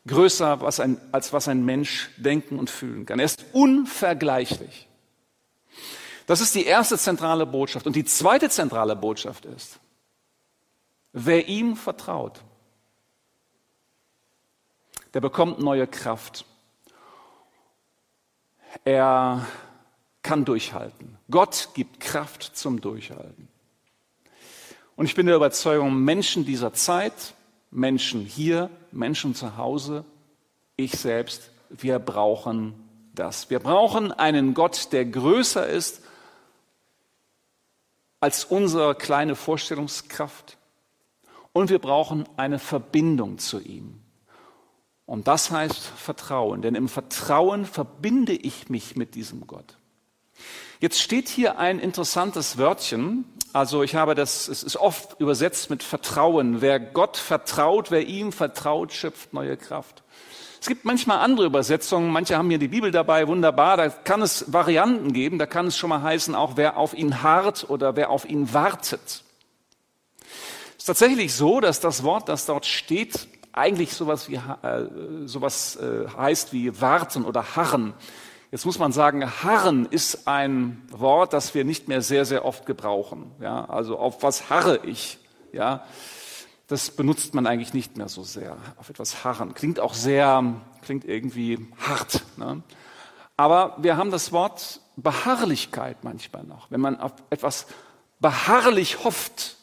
größer 0.08 0.62
was 0.62 0.80
ein, 0.80 0.96
als 1.12 1.34
was 1.34 1.50
ein 1.50 1.66
Mensch 1.66 2.12
denken 2.16 2.58
und 2.58 2.70
fühlen 2.70 3.06
kann. 3.06 3.20
Er 3.20 3.26
ist 3.26 3.44
unvergleichlich. 3.52 4.88
Das 6.28 6.40
ist 6.40 6.56
die 6.56 6.64
erste 6.64 6.98
zentrale 6.98 7.46
Botschaft. 7.46 7.86
Und 7.86 7.98
die 7.98 8.06
zweite 8.06 8.50
zentrale 8.50 8.96
Botschaft 8.96 9.44
ist, 9.44 9.78
wer 11.12 11.50
ihm 11.50 11.76
vertraut, 11.76 12.40
der 15.14 15.20
bekommt 15.20 15.60
neue 15.60 15.86
Kraft 15.86 16.46
er 18.84 19.46
kann 20.24 20.46
durchhalten. 20.46 21.18
Gott 21.30 21.70
gibt 21.74 22.00
Kraft 22.00 22.44
zum 22.44 22.82
Durchhalten. 22.82 23.48
Und 24.96 25.06
ich 25.06 25.16
bin 25.16 25.26
der 25.26 25.36
Überzeugung, 25.36 26.04
Menschen 26.04 26.46
dieser 26.46 26.74
Zeit, 26.74 27.34
Menschen 27.72 28.22
hier, 28.22 28.70
Menschen 28.92 29.34
zu 29.34 29.58
Hause, 29.58 30.06
ich 30.76 30.92
selbst, 30.92 31.52
wir 31.70 32.00
brauchen 32.00 32.76
das. 33.14 33.50
Wir 33.50 33.60
brauchen 33.60 34.12
einen 34.12 34.54
Gott, 34.54 34.92
der 34.92 35.06
größer 35.06 35.68
ist 35.68 36.02
als 38.20 38.46
unsere 38.46 38.96
kleine 38.96 39.36
Vorstellungskraft. 39.36 40.58
Und 41.54 41.70
wir 41.70 41.80
brauchen 41.80 42.28
eine 42.38 42.60
Verbindung 42.60 43.38
zu 43.38 43.60
ihm. 43.60 44.01
Und 45.12 45.28
das 45.28 45.52
heißt 45.52 45.78
Vertrauen, 45.98 46.62
denn 46.62 46.74
im 46.74 46.88
Vertrauen 46.88 47.66
verbinde 47.66 48.32
ich 48.32 48.70
mich 48.70 48.96
mit 48.96 49.14
diesem 49.14 49.46
Gott. 49.46 49.76
Jetzt 50.80 51.02
steht 51.02 51.28
hier 51.28 51.60
ein 51.60 51.80
interessantes 51.80 52.58
Wörtchen. 52.58 53.26
Also 53.52 53.84
ich 53.84 53.96
habe 53.96 54.16
das, 54.16 54.48
es 54.48 54.64
ist 54.64 54.78
oft 54.78 55.20
übersetzt 55.20 55.70
mit 55.70 55.84
Vertrauen. 55.84 56.62
Wer 56.62 56.80
Gott 56.80 57.18
vertraut, 57.18 57.92
wer 57.92 58.08
ihm 58.08 58.32
vertraut, 58.32 58.94
schöpft 58.94 59.34
neue 59.34 59.58
Kraft. 59.58 60.02
Es 60.62 60.68
gibt 60.68 60.86
manchmal 60.86 61.20
andere 61.20 61.46
Übersetzungen. 61.46 62.10
Manche 62.10 62.38
haben 62.38 62.48
hier 62.50 62.58
die 62.58 62.70
Bibel 62.70 62.92
dabei. 62.92 63.28
Wunderbar. 63.28 63.76
Da 63.76 63.90
kann 63.90 64.22
es 64.22 64.54
Varianten 64.54 65.12
geben. 65.12 65.40
Da 65.40 65.46
kann 65.46 65.68
es 65.68 65.78
schon 65.78 65.90
mal 65.90 66.04
heißen, 66.04 66.36
auch 66.36 66.56
wer 66.56 66.78
auf 66.78 66.94
ihn 66.94 67.22
harrt 67.22 67.70
oder 67.70 67.98
wer 67.98 68.12
auf 68.12 68.24
ihn 68.24 68.54
wartet. 68.54 69.26
Es 70.22 70.78
ist 70.78 70.86
tatsächlich 70.86 71.34
so, 71.34 71.60
dass 71.60 71.82
das 71.82 72.04
Wort, 72.04 72.30
das 72.30 72.46
dort 72.46 72.66
steht, 72.66 73.28
eigentlich 73.54 73.94
sowas, 73.94 74.30
wie, 74.30 74.36
äh, 74.36 74.88
sowas 75.26 75.76
äh, 75.76 76.08
heißt 76.18 76.54
wie 76.54 76.80
warten 76.82 77.26
oder 77.26 77.56
harren. 77.56 77.94
Jetzt 78.52 78.66
muss 78.66 78.80
man 78.80 78.92
sagen, 78.92 79.26
harren 79.44 79.86
ist 79.86 80.28
ein 80.28 80.82
Wort, 80.92 81.34
das 81.34 81.54
wir 81.54 81.64
nicht 81.64 81.88
mehr 81.88 82.02
sehr, 82.02 82.26
sehr 82.26 82.44
oft 82.46 82.66
gebrauchen. 82.66 83.32
Ja, 83.40 83.66
also 83.66 83.98
auf 83.98 84.24
was 84.24 84.50
harre 84.50 84.80
ich? 84.86 85.18
Ja, 85.54 85.86
das 86.68 86.92
benutzt 86.92 87.34
man 87.34 87.48
eigentlich 87.48 87.74
nicht 87.74 87.98
mehr 87.98 88.08
so 88.08 88.24
sehr. 88.24 88.58
Auf 88.78 88.90
etwas 88.90 89.24
harren. 89.24 89.54
Klingt 89.54 89.80
auch 89.80 89.94
sehr, 89.94 90.56
klingt 90.82 91.06
irgendwie 91.06 91.68
hart. 91.80 92.24
Ne? 92.38 92.62
Aber 93.38 93.76
wir 93.78 93.98
haben 93.98 94.12
das 94.12 94.32
Wort 94.32 94.82
Beharrlichkeit 94.96 96.04
manchmal 96.04 96.44
noch. 96.44 96.70
Wenn 96.70 96.82
man 96.82 97.00
auf 97.00 97.14
etwas 97.30 97.68
beharrlich 98.20 99.04
hofft, 99.04 99.58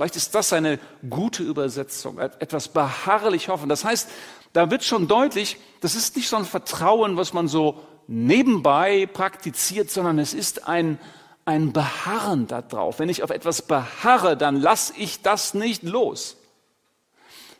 Vielleicht 0.00 0.16
ist 0.16 0.34
das 0.34 0.54
eine 0.54 0.78
gute 1.10 1.42
Übersetzung, 1.42 2.18
etwas 2.18 2.68
beharrlich 2.68 3.50
hoffen. 3.50 3.68
Das 3.68 3.84
heißt, 3.84 4.08
da 4.54 4.70
wird 4.70 4.82
schon 4.82 5.08
deutlich, 5.08 5.58
das 5.82 5.94
ist 5.94 6.16
nicht 6.16 6.30
so 6.30 6.36
ein 6.36 6.46
Vertrauen, 6.46 7.18
was 7.18 7.34
man 7.34 7.48
so 7.48 7.82
nebenbei 8.06 9.04
praktiziert, 9.04 9.90
sondern 9.90 10.18
es 10.18 10.32
ist 10.32 10.66
ein, 10.66 10.98
ein 11.44 11.74
Beharren 11.74 12.46
darauf. 12.46 12.98
Wenn 12.98 13.10
ich 13.10 13.22
auf 13.22 13.28
etwas 13.28 13.60
beharre, 13.60 14.38
dann 14.38 14.56
lasse 14.56 14.94
ich 14.96 15.20
das 15.20 15.52
nicht 15.52 15.82
los. 15.82 16.38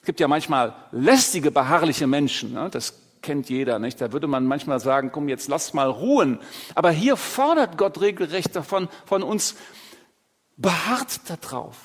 Es 0.00 0.06
gibt 0.06 0.18
ja 0.18 0.26
manchmal 0.26 0.74
lästige, 0.92 1.50
beharrliche 1.50 2.06
Menschen, 2.06 2.54
ne? 2.54 2.70
das 2.70 2.94
kennt 3.20 3.50
jeder, 3.50 3.78
nicht? 3.78 4.00
Da 4.00 4.12
würde 4.12 4.28
man 4.28 4.46
manchmal 4.46 4.80
sagen, 4.80 5.12
komm, 5.12 5.28
jetzt 5.28 5.48
lass 5.48 5.74
mal 5.74 5.90
ruhen. 5.90 6.38
Aber 6.74 6.90
hier 6.90 7.18
fordert 7.18 7.76
Gott 7.76 8.00
regelrecht 8.00 8.56
davon, 8.56 8.88
von 9.04 9.22
uns, 9.22 9.56
beharrt 10.56 11.20
darauf. 11.28 11.76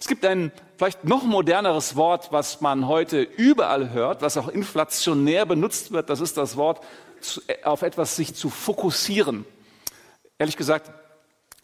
Es 0.00 0.06
gibt 0.06 0.24
ein 0.24 0.52
vielleicht 0.76 1.04
noch 1.04 1.22
moderneres 1.24 1.96
Wort, 1.96 2.32
was 2.32 2.60
man 2.60 2.88
heute 2.88 3.22
überall 3.22 3.90
hört, 3.90 4.22
was 4.22 4.36
auch 4.36 4.48
inflationär 4.48 5.46
benutzt 5.46 5.92
wird. 5.92 6.10
Das 6.10 6.20
ist 6.20 6.36
das 6.36 6.56
Wort, 6.56 6.80
auf 7.62 7.82
etwas 7.82 8.16
sich 8.16 8.34
zu 8.34 8.50
fokussieren. 8.50 9.44
Ehrlich 10.38 10.56
gesagt, 10.56 10.90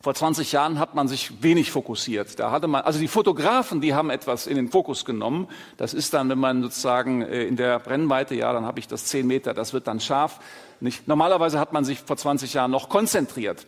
vor 0.03 0.15
20 0.15 0.53
Jahren 0.53 0.79
hat 0.79 0.95
man 0.95 1.09
sich 1.09 1.43
wenig 1.43 1.71
fokussiert. 1.71 2.39
Da 2.39 2.51
hatte 2.51 2.69
man, 2.69 2.83
also 2.83 2.99
die 2.99 3.09
Fotografen, 3.09 3.83
die 3.83 3.93
haben 3.93 4.09
etwas 4.09 4.47
in 4.47 4.57
den 4.57 4.71
Fokus 4.71 5.05
genommen. 5.05 5.47
Das 5.77 5.93
ist 5.93 6.15
dann, 6.15 6.31
wenn 6.31 6.39
man 6.39 6.63
sozusagen 6.63 7.21
äh, 7.21 7.45
in 7.45 7.57
der 7.57 7.79
Brennweite, 7.81 8.35
ja, 8.35 8.51
dann 8.53 8.65
habe 8.65 8.81
ich 8.81 8.89
das 8.89 9.05
10 9.07 9.27
Meter, 9.27 9.53
das 9.53 9.75
wird 9.75 9.87
dann 9.87 10.01
scharf. 10.01 10.41
Nicht? 10.81 11.07
Normalerweise 11.07 11.61
hat 11.61 11.75
man 11.75 11.85
sich 11.85 12.01
vor 12.01 12.17
20 12.17 12.55
Jahren 12.55 12.71
noch 12.71 12.89
konzentriert. 12.89 13.67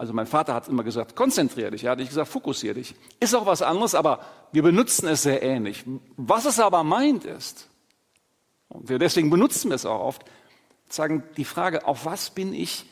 Also 0.00 0.14
mein 0.14 0.26
Vater 0.26 0.54
hat 0.54 0.66
immer 0.66 0.82
gesagt, 0.82 1.14
konzentriere 1.14 1.72
dich. 1.72 1.84
Er 1.84 1.90
hat 1.90 1.98
nicht 1.98 2.08
gesagt, 2.08 2.30
fokussiere 2.30 2.72
dich. 2.72 2.94
Ist 3.20 3.34
auch 3.34 3.44
was 3.44 3.60
anderes, 3.60 3.94
aber 3.94 4.20
wir 4.50 4.62
benutzen 4.62 5.06
es 5.08 5.24
sehr 5.24 5.42
ähnlich. 5.42 5.84
Was 6.16 6.46
es 6.46 6.58
aber 6.58 6.82
meint 6.84 7.26
ist, 7.26 7.68
und 8.70 8.88
wir 8.88 8.98
deswegen 8.98 9.28
benutzen 9.28 9.68
wir 9.68 9.74
es 9.74 9.84
auch 9.84 10.00
oft, 10.00 10.24
sagen 10.88 11.24
die 11.36 11.44
Frage, 11.44 11.86
auf 11.86 12.06
was 12.06 12.30
bin 12.30 12.54
ich 12.54 12.86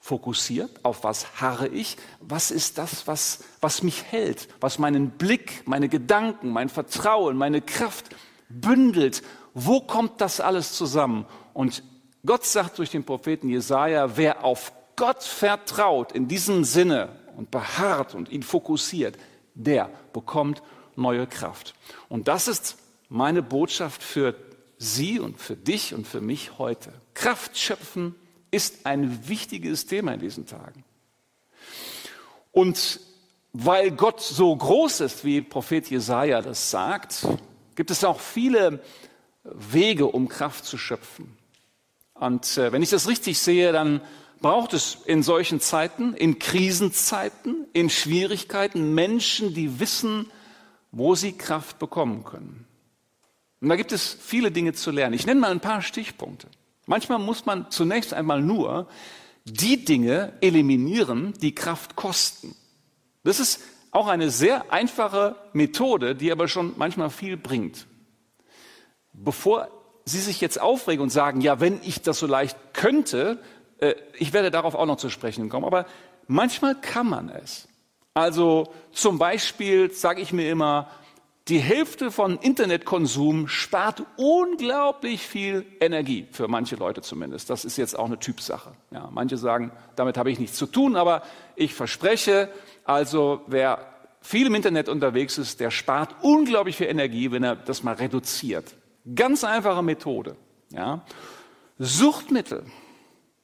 fokussiert, 0.00 0.84
auf 0.84 1.04
was 1.04 1.40
harre 1.40 1.68
ich, 1.68 1.96
was 2.18 2.50
ist 2.50 2.76
das, 2.76 3.06
was, 3.06 3.44
was 3.60 3.84
mich 3.84 4.02
hält, 4.02 4.48
was 4.58 4.80
meinen 4.80 5.10
Blick, 5.10 5.62
meine 5.64 5.88
Gedanken, 5.88 6.50
mein 6.50 6.68
Vertrauen, 6.68 7.36
meine 7.36 7.62
Kraft 7.62 8.16
bündelt. 8.48 9.22
Wo 9.54 9.80
kommt 9.80 10.20
das 10.20 10.40
alles 10.40 10.72
zusammen? 10.72 11.24
Und 11.54 11.84
Gott 12.24 12.44
sagt 12.44 12.78
durch 12.78 12.90
den 12.90 13.04
Propheten 13.04 13.48
Jesaja, 13.48 14.16
wer 14.16 14.42
auf 14.42 14.72
Gott 14.96 15.22
vertraut 15.22 16.12
in 16.12 16.26
diesem 16.26 16.64
Sinne 16.64 17.10
und 17.36 17.50
beharrt 17.50 18.14
und 18.14 18.30
ihn 18.30 18.42
fokussiert, 18.42 19.16
der 19.54 19.90
bekommt 20.12 20.62
neue 20.96 21.26
Kraft. 21.26 21.74
Und 22.08 22.28
das 22.28 22.48
ist 22.48 22.76
meine 23.08 23.42
Botschaft 23.42 24.02
für 24.02 24.34
Sie 24.78 25.20
und 25.20 25.38
für 25.38 25.56
dich 25.56 25.94
und 25.94 26.06
für 26.06 26.20
mich 26.20 26.58
heute. 26.58 26.92
Kraft 27.14 27.56
schöpfen 27.56 28.14
ist 28.50 28.86
ein 28.86 29.28
wichtiges 29.28 29.86
Thema 29.86 30.14
in 30.14 30.20
diesen 30.20 30.46
Tagen. 30.46 30.84
Und 32.52 33.00
weil 33.52 33.90
Gott 33.90 34.20
so 34.20 34.54
groß 34.54 35.00
ist, 35.00 35.24
wie 35.24 35.40
Prophet 35.40 35.88
Jesaja 35.88 36.42
das 36.42 36.70
sagt, 36.70 37.26
gibt 37.74 37.90
es 37.90 38.04
auch 38.04 38.20
viele 38.20 38.82
Wege, 39.44 40.06
um 40.06 40.28
Kraft 40.28 40.64
zu 40.64 40.76
schöpfen. 40.76 41.36
Und 42.14 42.56
äh, 42.58 42.72
wenn 42.72 42.82
ich 42.82 42.90
das 42.90 43.08
richtig 43.08 43.38
sehe, 43.38 43.72
dann 43.72 44.00
braucht 44.40 44.72
es 44.74 44.98
in 45.06 45.22
solchen 45.22 45.60
Zeiten, 45.60 46.14
in 46.14 46.38
Krisenzeiten, 46.38 47.66
in 47.72 47.90
Schwierigkeiten 47.90 48.94
Menschen, 48.94 49.54
die 49.54 49.80
wissen, 49.80 50.30
wo 50.92 51.14
sie 51.14 51.32
Kraft 51.32 51.78
bekommen 51.78 52.24
können. 52.24 52.66
Und 53.60 53.68
da 53.68 53.76
gibt 53.76 53.92
es 53.92 54.16
viele 54.20 54.50
Dinge 54.50 54.72
zu 54.72 54.90
lernen. 54.90 55.14
Ich 55.14 55.26
nenne 55.26 55.40
mal 55.40 55.50
ein 55.50 55.60
paar 55.60 55.82
Stichpunkte. 55.82 56.48
Manchmal 56.86 57.18
muss 57.18 57.46
man 57.46 57.70
zunächst 57.70 58.14
einmal 58.14 58.40
nur 58.40 58.88
die 59.44 59.84
Dinge 59.84 60.32
eliminieren, 60.40 61.34
die 61.40 61.54
Kraft 61.54 61.96
kosten. 61.96 62.54
Das 63.24 63.40
ist 63.40 63.60
auch 63.90 64.08
eine 64.08 64.30
sehr 64.30 64.72
einfache 64.72 65.36
Methode, 65.52 66.14
die 66.14 66.30
aber 66.30 66.48
schon 66.48 66.74
manchmal 66.76 67.10
viel 67.10 67.36
bringt. 67.36 67.86
Bevor 69.12 69.70
Sie 70.04 70.20
sich 70.20 70.40
jetzt 70.40 70.60
aufregen 70.60 71.02
und 71.02 71.10
sagen, 71.10 71.40
ja, 71.40 71.58
wenn 71.58 71.80
ich 71.82 72.02
das 72.02 72.20
so 72.20 72.28
leicht 72.28 72.56
könnte, 72.72 73.42
ich 74.18 74.32
werde 74.32 74.50
darauf 74.50 74.74
auch 74.74 74.86
noch 74.86 74.96
zu 74.96 75.10
sprechen 75.10 75.48
kommen, 75.48 75.66
aber 75.66 75.86
manchmal 76.26 76.74
kann 76.74 77.08
man 77.08 77.28
es. 77.28 77.68
Also 78.14 78.72
zum 78.92 79.18
Beispiel 79.18 79.90
sage 79.92 80.22
ich 80.22 80.32
mir 80.32 80.50
immer, 80.50 80.88
die 81.48 81.58
Hälfte 81.58 82.10
von 82.10 82.38
Internetkonsum 82.38 83.46
spart 83.46 84.02
unglaublich 84.16 85.20
viel 85.20 85.64
Energie, 85.80 86.26
für 86.32 86.48
manche 86.48 86.74
Leute 86.74 87.02
zumindest. 87.02 87.50
Das 87.50 87.64
ist 87.64 87.76
jetzt 87.76 87.96
auch 87.96 88.06
eine 88.06 88.18
Typsache. 88.18 88.72
Ja, 88.90 89.08
manche 89.12 89.36
sagen, 89.36 89.70
damit 89.94 90.18
habe 90.18 90.30
ich 90.32 90.40
nichts 90.40 90.56
zu 90.56 90.66
tun, 90.66 90.96
aber 90.96 91.22
ich 91.54 91.72
verspreche, 91.72 92.48
also 92.84 93.42
wer 93.46 93.78
viel 94.22 94.48
im 94.48 94.56
Internet 94.56 94.88
unterwegs 94.88 95.38
ist, 95.38 95.60
der 95.60 95.70
spart 95.70 96.16
unglaublich 96.22 96.76
viel 96.76 96.88
Energie, 96.88 97.30
wenn 97.30 97.44
er 97.44 97.54
das 97.54 97.84
mal 97.84 97.94
reduziert. 97.94 98.74
Ganz 99.14 99.44
einfache 99.44 99.84
Methode. 99.84 100.36
Ja. 100.70 101.02
Suchtmittel. 101.78 102.64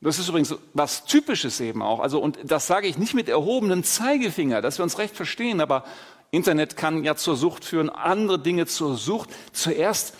Das 0.02 0.18
ist 0.18 0.28
übrigens 0.28 0.54
was 0.74 1.04
Typisches 1.04 1.60
eben 1.60 1.80
auch. 1.80 2.00
Also, 2.00 2.20
und 2.20 2.38
das 2.44 2.66
sage 2.66 2.88
ich 2.88 2.98
nicht 2.98 3.14
mit 3.14 3.28
erhobenem 3.28 3.84
Zeigefinger, 3.84 4.60
dass 4.60 4.78
wir 4.78 4.82
uns 4.82 4.98
recht 4.98 5.14
verstehen, 5.14 5.60
aber 5.60 5.84
Internet 6.32 6.76
kann 6.76 7.04
ja 7.04 7.14
zur 7.14 7.36
Sucht 7.36 7.64
führen, 7.64 7.88
andere 7.88 8.38
Dinge 8.38 8.66
zur 8.66 8.96
Sucht. 8.96 9.30
Zuerst 9.52 10.14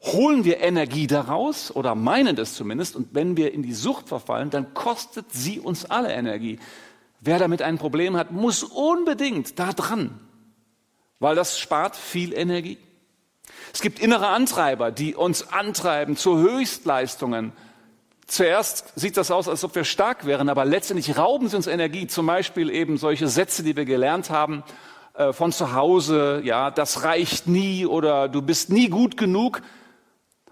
holen 0.00 0.44
wir 0.44 0.60
Energie 0.60 1.06
daraus 1.08 1.74
oder 1.74 1.94
meinen 1.94 2.36
das 2.36 2.54
zumindest. 2.54 2.94
Und 2.94 3.08
wenn 3.12 3.36
wir 3.36 3.52
in 3.52 3.62
die 3.62 3.72
Sucht 3.72 4.08
verfallen, 4.08 4.50
dann 4.50 4.74
kostet 4.74 5.32
sie 5.32 5.58
uns 5.58 5.84
alle 5.86 6.12
Energie. 6.12 6.60
Wer 7.20 7.38
damit 7.38 7.62
ein 7.62 7.78
Problem 7.78 8.16
hat, 8.16 8.30
muss 8.30 8.62
unbedingt 8.62 9.58
da 9.58 9.72
dran, 9.72 10.20
weil 11.18 11.34
das 11.34 11.58
spart 11.58 11.96
viel 11.96 12.32
Energie. 12.32 12.78
Es 13.72 13.80
gibt 13.80 13.98
innere 13.98 14.28
Antreiber, 14.28 14.92
die 14.92 15.14
uns 15.14 15.48
antreiben 15.48 16.16
zu 16.16 16.38
Höchstleistungen. 16.38 17.52
Zuerst 18.26 18.92
sieht 18.96 19.16
das 19.16 19.30
aus, 19.30 19.48
als 19.48 19.62
ob 19.62 19.74
wir 19.74 19.84
stark 19.84 20.26
wären, 20.26 20.48
aber 20.48 20.64
letztendlich 20.64 21.16
rauben 21.16 21.48
sie 21.48 21.56
uns 21.56 21.68
Energie. 21.68 22.08
Zum 22.08 22.26
Beispiel 22.26 22.70
eben 22.70 22.98
solche 22.98 23.28
Sätze, 23.28 23.62
die 23.62 23.76
wir 23.76 23.84
gelernt 23.84 24.30
haben 24.30 24.64
äh, 25.14 25.32
von 25.32 25.52
zu 25.52 25.74
Hause, 25.74 26.40
ja, 26.44 26.70
das 26.70 27.04
reicht 27.04 27.46
nie 27.46 27.86
oder 27.86 28.28
du 28.28 28.42
bist 28.42 28.70
nie 28.70 28.88
gut 28.88 29.16
genug, 29.16 29.62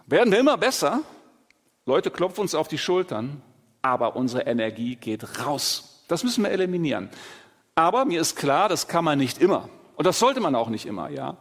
werden 0.06 0.32
wir 0.32 0.38
immer 0.38 0.56
besser. 0.56 1.00
Leute 1.84 2.10
klopfen 2.10 2.42
uns 2.42 2.54
auf 2.54 2.68
die 2.68 2.78
Schultern, 2.78 3.42
aber 3.82 4.16
unsere 4.16 4.42
Energie 4.42 4.96
geht 4.96 5.44
raus. 5.44 6.02
Das 6.08 6.22
müssen 6.22 6.44
wir 6.44 6.50
eliminieren. 6.50 7.10
Aber 7.74 8.04
mir 8.04 8.20
ist 8.20 8.36
klar, 8.36 8.68
das 8.68 8.86
kann 8.86 9.04
man 9.04 9.18
nicht 9.18 9.38
immer. 9.38 9.68
Und 9.96 10.06
das 10.06 10.18
sollte 10.18 10.40
man 10.40 10.54
auch 10.54 10.68
nicht 10.68 10.86
immer, 10.86 11.10
ja. 11.10 11.36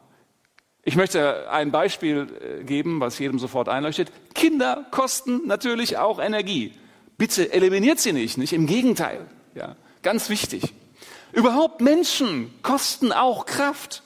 Ich 0.86 0.96
möchte 0.96 1.50
ein 1.50 1.72
Beispiel 1.72 2.28
äh, 2.60 2.64
geben, 2.64 3.00
was 3.00 3.18
jedem 3.18 3.40
sofort 3.40 3.70
einleuchtet. 3.70 4.12
Kinder 4.34 4.86
kosten 4.92 5.48
natürlich 5.48 5.98
auch 5.98 6.20
Energie. 6.20 6.74
Bitte 7.18 7.54
eliminiert 7.54 8.00
sie 8.00 8.12
nicht, 8.12 8.38
nicht? 8.38 8.54
Im 8.54 8.68
Gegenteil, 8.68 9.26
ja. 9.56 9.76
Ganz 10.02 10.30
wichtig. 10.30 10.74
Überhaupt 11.32 11.80
Menschen 11.80 12.54
kosten 12.62 13.14
auch 13.14 13.46
Kraft. 13.46 14.04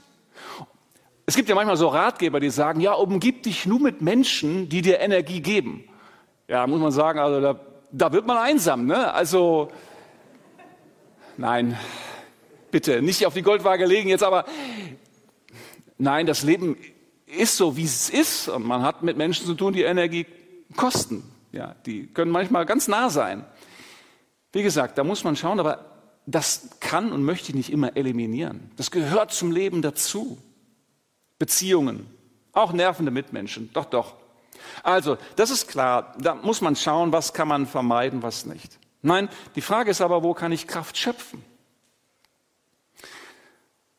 Es 1.25 1.35
gibt 1.35 1.49
ja 1.49 1.55
manchmal 1.55 1.75
so 1.75 1.87
Ratgeber, 1.87 2.39
die 2.39 2.51
sagen, 2.51 2.79
ja, 2.79 2.93
umgib 2.93 3.43
dich 3.43 3.65
nur 3.65 3.81
mit 3.81 4.01
Menschen, 4.01 4.69
die 4.69 4.83
dir 4.83 4.99
Energie 4.99 5.41
geben. 5.41 5.83
Ja, 6.47 6.65
muss 6.67 6.79
man 6.79 6.91
sagen, 6.91 7.19
also 7.19 7.41
da, 7.41 7.59
da 7.91 8.13
wird 8.13 8.27
man 8.27 8.37
einsam, 8.37 8.85
ne? 8.85 9.13
Also, 9.13 9.69
nein, 11.35 11.77
bitte, 12.71 13.01
nicht 13.01 13.25
auf 13.25 13.33
die 13.33 13.41
Goldwaage 13.41 13.85
legen 13.85 14.09
jetzt, 14.09 14.23
aber 14.23 14.45
nein, 15.97 16.25
das 16.25 16.43
Leben 16.43 16.77
ist 17.25 17.57
so, 17.57 17.77
wie 17.77 17.83
es 17.83 18.09
ist. 18.09 18.47
Und 18.47 18.65
man 18.65 18.81
hat 18.81 19.03
mit 19.03 19.17
Menschen 19.17 19.45
zu 19.45 19.53
tun, 19.53 19.73
die 19.73 19.83
Energie 19.83 20.25
kosten. 20.75 21.23
Ja, 21.51 21.75
die 21.85 22.07
können 22.07 22.31
manchmal 22.31 22.65
ganz 22.65 22.87
nah 22.87 23.09
sein. 23.09 23.45
Wie 24.51 24.63
gesagt, 24.63 24.97
da 24.97 25.03
muss 25.03 25.23
man 25.23 25.35
schauen, 25.35 25.59
aber 25.59 25.85
das 26.25 26.69
kann 26.79 27.11
und 27.11 27.23
möchte 27.23 27.49
ich 27.49 27.55
nicht 27.55 27.71
immer 27.71 27.95
eliminieren. 27.95 28.71
Das 28.75 28.91
gehört 28.91 29.31
zum 29.31 29.51
Leben 29.51 29.81
dazu. 29.81 30.37
Beziehungen, 31.39 32.07
auch 32.51 32.73
nervende 32.73 33.11
Mitmenschen, 33.11 33.69
doch, 33.73 33.85
doch. 33.85 34.15
Also, 34.81 35.17
das 35.35 35.51
ist 35.51 35.67
klar, 35.67 36.15
da 36.19 36.33
muss 36.33 36.61
man 36.61 36.75
schauen, 36.75 37.11
was 37.11 37.33
kann 37.33 37.47
man 37.47 37.67
vermeiden, 37.67 38.23
was 38.23 38.45
nicht. 38.45 38.79
Nein, 39.03 39.29
die 39.55 39.61
Frage 39.61 39.91
ist 39.91 40.01
aber, 40.01 40.23
wo 40.23 40.33
kann 40.33 40.51
ich 40.51 40.67
Kraft 40.67 40.97
schöpfen? 40.97 41.43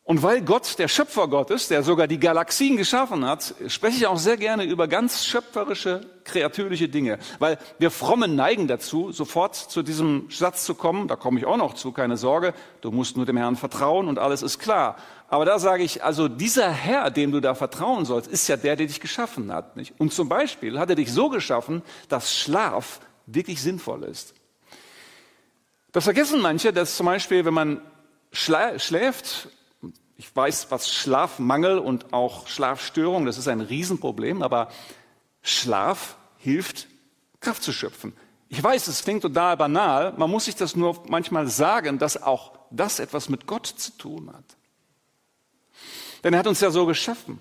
Und 0.09 0.23
weil 0.23 0.41
Gott 0.41 0.79
der 0.79 0.89
Schöpfergott 0.89 1.51
ist, 1.51 1.71
der 1.71 1.83
sogar 1.83 2.07
die 2.07 2.19
Galaxien 2.19 2.79
geschaffen 2.79 3.27
hat, 3.27 3.55
spreche 3.67 3.99
ich 3.99 4.07
auch 4.07 4.17
sehr 4.17 4.39
gerne 4.39 4.65
über 4.65 4.89
ganz 4.89 5.27
schöpferische, 5.27 6.01
kreatürliche 6.25 6.89
Dinge. 6.89 7.19
Weil 7.41 7.59
wir 7.79 7.91
Frommen 7.91 8.35
neigen 8.35 8.69
dazu, 8.69 9.13
sofort 9.13 9.55
zu 9.55 9.83
diesem 9.83 10.31
Satz 10.31 10.65
zu 10.65 10.75
kommen, 10.75 11.09
da 11.09 11.17
komme 11.17 11.39
ich 11.39 11.45
auch 11.45 11.59
noch 11.59 11.75
zu, 11.75 11.93
keine 11.93 12.17
Sorge, 12.17 12.55
du 12.81 12.91
musst 12.91 13.19
nur 13.19 13.27
dem 13.27 13.37
Herrn 13.37 13.57
vertrauen 13.57 14.09
und 14.09 14.19
alles 14.19 14.41
ist 14.41 14.59
klar. 14.59 14.97
Aber 15.29 15.45
da 15.45 15.59
sage 15.59 15.83
ich, 15.83 16.03
also 16.03 16.27
dieser 16.27 16.71
Herr, 16.71 17.11
dem 17.11 17.31
du 17.31 17.41
da 17.41 17.55
vertrauen 17.55 18.07
sollst, 18.07 18.31
ist 18.31 18.49
ja 18.49 18.57
der, 18.57 18.77
der 18.77 18.87
dich 18.87 19.01
geschaffen 19.01 19.53
hat. 19.53 19.77
Nicht? 19.77 19.93
Und 19.99 20.15
zum 20.15 20.31
Beispiel 20.31 20.79
hat 20.79 20.89
er 20.89 20.97
dich 20.97 21.13
so 21.13 21.29
geschaffen, 21.29 21.83
dass 22.09 22.35
Schlaf 22.35 23.01
wirklich 23.27 23.61
sinnvoll 23.61 24.05
ist. 24.05 24.33
Das 25.93 26.05
vergessen 26.05 26.41
manche, 26.41 26.73
dass 26.73 26.97
zum 26.97 27.05
Beispiel, 27.05 27.45
wenn 27.45 27.53
man 27.53 27.83
schläft, 28.33 29.51
ich 30.19 30.35
weiß, 30.35 30.67
was 30.71 30.91
Schlafmangel 30.91 31.79
und 31.79 32.13
auch 32.13 32.49
Schlafstörung, 32.49 33.25
das 33.25 33.39
ist 33.39 33.47
ein 33.47 33.61
Riesenproblem, 33.61 34.43
aber 34.43 34.69
Schlaf 35.43 36.17
hilft, 36.39 36.89
Kraft 37.41 37.63
zu 37.63 37.73
schöpfen. 37.73 38.13
Ich 38.49 38.63
weiß, 38.63 38.89
es 38.89 39.05
klingt 39.05 39.23
total 39.23 39.57
banal, 39.57 40.13
man 40.17 40.29
muss 40.29 40.47
sich 40.47 40.57
das 40.57 40.75
nur 40.75 41.05
manchmal 41.07 41.47
sagen, 41.47 41.99
dass 41.99 42.21
auch 42.21 42.53
das 42.71 42.99
etwas 42.99 43.29
mit 43.29 43.47
Gott 43.47 43.67
zu 43.67 43.93
tun 43.97 44.31
hat. 44.35 44.45
Denn 46.25 46.35
er 46.35 46.41
hat 46.41 46.49
uns 46.49 46.61
ja 46.61 46.73
so 46.73 46.85
geschaffen. 46.85 47.39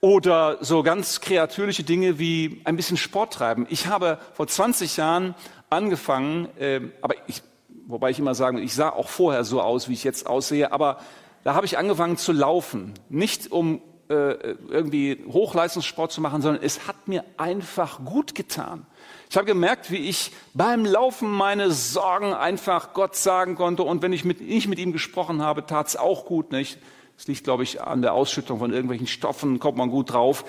Oder 0.00 0.58
so 0.60 0.84
ganz 0.84 1.20
kreatürliche 1.20 1.82
Dinge 1.82 2.20
wie 2.20 2.60
ein 2.64 2.76
bisschen 2.76 2.96
Sport 2.96 3.34
treiben. 3.34 3.66
Ich 3.68 3.88
habe 3.88 4.18
vor 4.34 4.46
20 4.46 4.96
Jahren 4.96 5.34
angefangen, 5.70 6.48
äh, 6.58 6.80
aber 7.00 7.14
ich, 7.26 7.42
wobei 7.86 8.10
ich 8.10 8.18
immer 8.20 8.34
sagen, 8.36 8.58
ich 8.58 8.74
sah 8.74 8.90
auch 8.90 9.08
vorher 9.08 9.44
so 9.44 9.60
aus, 9.60 9.88
wie 9.88 9.94
ich 9.94 10.04
jetzt 10.04 10.26
aussehe, 10.26 10.70
aber 10.70 10.98
da 11.44 11.54
habe 11.54 11.66
ich 11.66 11.78
angefangen 11.78 12.16
zu 12.16 12.32
laufen. 12.32 12.94
Nicht 13.08 13.50
um 13.50 13.82
äh, 14.08 14.54
irgendwie 14.68 15.24
Hochleistungssport 15.26 16.12
zu 16.12 16.20
machen, 16.20 16.42
sondern 16.42 16.62
es 16.62 16.86
hat 16.86 17.08
mir 17.08 17.24
einfach 17.36 18.04
gut 18.04 18.34
getan. 18.34 18.86
Ich 19.30 19.36
habe 19.36 19.46
gemerkt, 19.46 19.90
wie 19.90 20.08
ich 20.08 20.32
beim 20.52 20.84
Laufen 20.84 21.30
meine 21.30 21.72
Sorgen 21.72 22.34
einfach 22.34 22.92
Gott 22.92 23.16
sagen 23.16 23.54
konnte. 23.54 23.82
Und 23.82 24.02
wenn 24.02 24.12
ich 24.12 24.24
mit, 24.24 24.40
nicht 24.42 24.68
mit 24.68 24.78
ihm 24.78 24.92
gesprochen 24.92 25.40
habe, 25.40 25.64
tat 25.64 25.88
es 25.88 25.96
auch 25.96 26.26
gut. 26.26 26.52
Nicht? 26.52 26.78
Das 27.16 27.26
liegt, 27.26 27.44
glaube 27.44 27.62
ich, 27.62 27.80
an 27.80 28.02
der 28.02 28.12
Ausschüttung 28.12 28.58
von 28.58 28.72
irgendwelchen 28.72 29.06
Stoffen, 29.06 29.58
kommt 29.58 29.78
man 29.78 29.90
gut 29.90 30.12
drauf. 30.12 30.44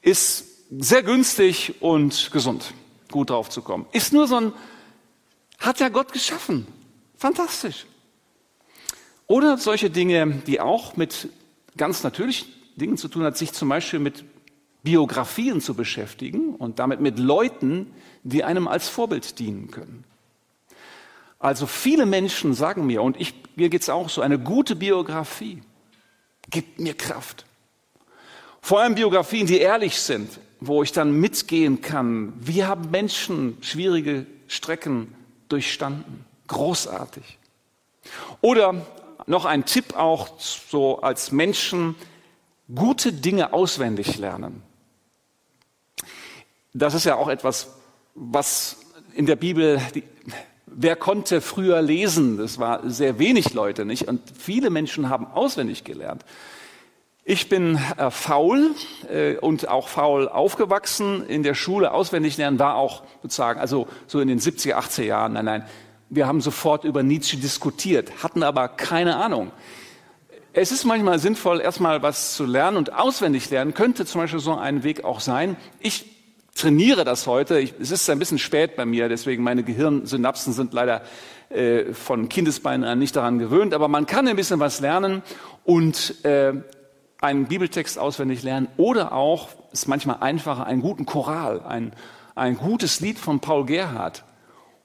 Ist 0.00 0.46
sehr 0.70 1.02
günstig 1.02 1.74
und 1.80 2.30
gesund, 2.32 2.72
gut 3.10 3.30
drauf 3.30 3.50
zu 3.50 3.60
kommen. 3.62 3.86
Ist 3.92 4.12
nur 4.12 4.26
so 4.26 4.36
ein, 4.36 4.52
hat 5.58 5.80
ja 5.80 5.88
Gott 5.88 6.12
geschaffen. 6.12 6.66
Fantastisch. 7.16 7.86
Oder 9.26 9.58
solche 9.58 9.90
Dinge, 9.90 10.42
die 10.46 10.60
auch 10.60 10.96
mit 10.96 11.28
ganz 11.76 12.02
natürlichen 12.02 12.48
Dingen 12.76 12.96
zu 12.96 13.08
tun 13.08 13.24
hat, 13.24 13.36
sich 13.36 13.52
zum 13.52 13.68
Beispiel 13.68 13.98
mit 13.98 14.24
Biografien 14.82 15.60
zu 15.60 15.74
beschäftigen 15.74 16.54
und 16.54 16.78
damit 16.78 17.00
mit 17.00 17.18
Leuten, 17.18 17.92
die 18.22 18.44
einem 18.44 18.68
als 18.68 18.88
Vorbild 18.88 19.38
dienen 19.38 19.70
können. 19.70 20.04
Also 21.38 21.66
viele 21.66 22.06
Menschen 22.06 22.54
sagen 22.54 22.86
mir, 22.86 23.02
und 23.02 23.20
ich, 23.20 23.34
mir 23.56 23.68
geht's 23.68 23.88
auch 23.88 24.08
so, 24.08 24.22
eine 24.22 24.38
gute 24.38 24.76
Biografie 24.76 25.62
gibt 26.50 26.78
mir 26.78 26.94
Kraft. 26.94 27.44
Vor 28.60 28.80
allem 28.80 28.94
Biografien, 28.94 29.46
die 29.46 29.58
ehrlich 29.58 29.98
sind, 29.98 30.40
wo 30.60 30.82
ich 30.82 30.92
dann 30.92 31.12
mitgehen 31.12 31.80
kann. 31.80 32.32
Wie 32.40 32.64
haben 32.64 32.90
Menschen 32.90 33.58
schwierige 33.60 34.26
Strecken 34.46 35.14
durchstanden? 35.48 36.24
Großartig. 36.46 37.38
Oder 38.40 38.86
noch 39.26 39.44
ein 39.44 39.64
Tipp 39.64 39.96
auch 39.96 40.38
so 40.38 41.00
als 41.00 41.32
Menschen, 41.32 41.94
gute 42.74 43.12
Dinge 43.12 43.52
auswendig 43.52 44.18
lernen. 44.18 44.62
Das 46.72 46.94
ist 46.94 47.04
ja 47.04 47.16
auch 47.16 47.28
etwas, 47.28 47.74
was 48.14 48.78
in 49.14 49.26
der 49.26 49.36
Bibel, 49.36 49.80
die, 49.94 50.02
wer 50.66 50.96
konnte 50.96 51.40
früher 51.40 51.80
lesen? 51.80 52.36
Das 52.36 52.58
war 52.58 52.88
sehr 52.88 53.18
wenig 53.18 53.54
Leute, 53.54 53.84
nicht? 53.84 54.08
Und 54.08 54.20
viele 54.38 54.70
Menschen 54.70 55.08
haben 55.08 55.26
auswendig 55.26 55.84
gelernt. 55.84 56.24
Ich 57.24 57.48
bin 57.48 57.78
äh, 57.96 58.10
faul 58.10 58.70
äh, 59.10 59.36
und 59.38 59.68
auch 59.68 59.88
faul 59.88 60.28
aufgewachsen. 60.28 61.26
In 61.26 61.42
der 61.42 61.54
Schule 61.54 61.92
auswendig 61.92 62.36
lernen 62.36 62.58
war 62.58 62.76
auch 62.76 63.02
sozusagen, 63.22 63.58
also 63.58 63.88
so 64.06 64.20
in 64.20 64.28
den 64.28 64.38
70er, 64.38 64.74
80er 64.74 65.02
Jahren. 65.02 65.32
Nein, 65.32 65.44
nein. 65.44 65.66
Wir 66.08 66.26
haben 66.26 66.40
sofort 66.40 66.84
über 66.84 67.02
Nietzsche 67.02 67.36
diskutiert, 67.36 68.22
hatten 68.22 68.42
aber 68.42 68.68
keine 68.68 69.16
Ahnung. 69.16 69.50
Es 70.52 70.70
ist 70.70 70.84
manchmal 70.84 71.18
sinnvoll, 71.18 71.60
erstmal 71.60 72.02
was 72.02 72.34
zu 72.34 72.46
lernen 72.46 72.76
und 72.76 72.92
auswendig 72.92 73.50
lernen 73.50 73.74
könnte 73.74 74.06
zum 74.06 74.20
Beispiel 74.20 74.40
so 74.40 74.54
ein 74.54 74.84
Weg 74.84 75.04
auch 75.04 75.20
sein. 75.20 75.56
Ich 75.80 76.06
trainiere 76.54 77.04
das 77.04 77.26
heute. 77.26 77.58
Ich, 77.58 77.74
es 77.80 77.90
ist 77.90 78.08
ein 78.08 78.18
bisschen 78.18 78.38
spät 78.38 78.76
bei 78.76 78.86
mir, 78.86 79.08
deswegen 79.08 79.42
meine 79.42 79.64
Gehirnsynapsen 79.64 80.52
sind 80.52 80.72
leider 80.72 81.02
äh, 81.50 81.92
von 81.92 82.28
Kindesbeinen 82.28 82.88
an 82.88 82.98
nicht 82.98 83.16
daran 83.16 83.38
gewöhnt. 83.38 83.74
Aber 83.74 83.88
man 83.88 84.06
kann 84.06 84.26
ein 84.28 84.36
bisschen 84.36 84.60
was 84.60 84.80
lernen 84.80 85.22
und 85.64 86.24
äh, 86.24 86.52
einen 87.20 87.46
Bibeltext 87.46 87.98
auswendig 87.98 88.42
lernen 88.42 88.68
oder 88.76 89.12
auch, 89.12 89.48
ist 89.72 89.88
manchmal 89.88 90.18
einfacher, 90.20 90.66
einen 90.66 90.82
guten 90.82 91.04
Choral, 91.04 91.62
ein, 91.62 91.92
ein 92.34 92.56
gutes 92.56 93.00
Lied 93.00 93.18
von 93.18 93.40
Paul 93.40 93.66
Gerhardt. 93.66 94.24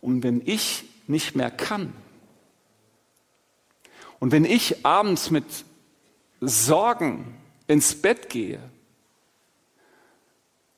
Und 0.02 0.24
wenn 0.24 0.42
ich 0.44 0.86
nicht 1.12 1.36
mehr 1.36 1.52
kann, 1.52 1.94
und 4.22 4.32
wenn 4.32 4.46
ich 4.46 4.86
abends 4.86 5.32
mit 5.32 5.46
Sorgen 6.42 7.36
ins 7.68 8.00
Bett 8.00 8.30
gehe, 8.30 8.60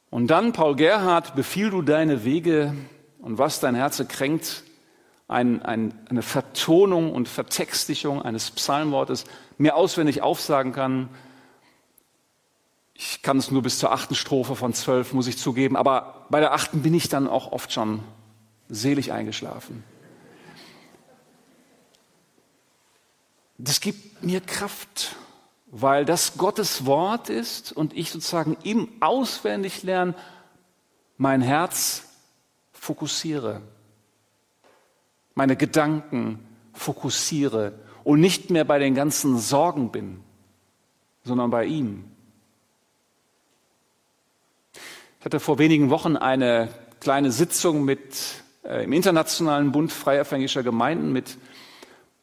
und 0.09 0.27
dann, 0.27 0.53
Paul 0.53 0.75
Gerhardt, 0.75 1.35
befiehl 1.35 1.69
du 1.69 1.81
deine 1.81 2.23
Wege 2.23 2.73
und 3.19 3.39
was 3.39 3.59
dein 3.59 3.75
Herze 3.75 4.05
kränkt, 4.05 4.63
ein, 5.27 5.61
ein, 5.63 5.93
eine 6.09 6.21
Vertonung 6.21 7.11
und 7.11 7.27
Vertextlichung 7.27 8.21
eines 8.21 8.51
Psalmwortes 8.51 9.25
mir 9.57 9.75
auswendig 9.75 10.21
aufsagen 10.21 10.71
kann, 10.71 11.09
ich 12.93 13.23
kann 13.23 13.37
es 13.37 13.51
nur 13.51 13.63
bis 13.63 13.79
zur 13.79 13.91
achten 13.91 14.15
Strophe 14.15 14.55
von 14.55 14.73
zwölf, 14.73 15.13
muss 15.13 15.27
ich 15.27 15.37
zugeben, 15.37 15.75
aber 15.75 16.27
bei 16.29 16.39
der 16.39 16.53
achten 16.53 16.83
bin 16.83 16.93
ich 16.93 17.09
dann 17.09 17.27
auch 17.27 17.51
oft 17.51 17.73
schon 17.73 18.01
selig 18.69 19.11
eingeschlafen. 19.11 19.83
Das 23.57 23.81
gibt 23.81 24.23
mir 24.23 24.41
Kraft, 24.41 25.15
weil 25.67 26.05
das 26.05 26.37
Gottes 26.37 26.85
Wort 26.85 27.29
ist 27.29 27.71
und 27.71 27.93
ich 27.93 28.11
sozusagen 28.11 28.57
im 28.63 28.89
Auswendiglernen 28.99 30.15
mein 31.17 31.41
Herz 31.41 32.05
fokussiere, 32.71 33.61
meine 35.35 35.55
Gedanken 35.55 36.39
fokussiere 36.73 37.73
und 38.03 38.19
nicht 38.19 38.49
mehr 38.49 38.65
bei 38.65 38.79
den 38.79 38.95
ganzen 38.95 39.37
Sorgen 39.37 39.91
bin, 39.91 40.21
sondern 41.23 41.49
bei 41.49 41.65
ihm. 41.65 42.05
Ich 45.19 45.25
hatte 45.25 45.39
vor 45.39 45.59
wenigen 45.59 45.89
Wochen 45.89 46.17
eine 46.17 46.67
kleine 46.99 47.31
Sitzung 47.31 47.85
mit, 47.85 48.43
äh, 48.65 48.83
im 48.83 48.91
Internationalen 48.91 49.71
Bund 49.71 49.91
Freier 49.91 50.21
Evangelischer 50.21 50.63
Gemeinden 50.63 51.13
mit 51.13 51.37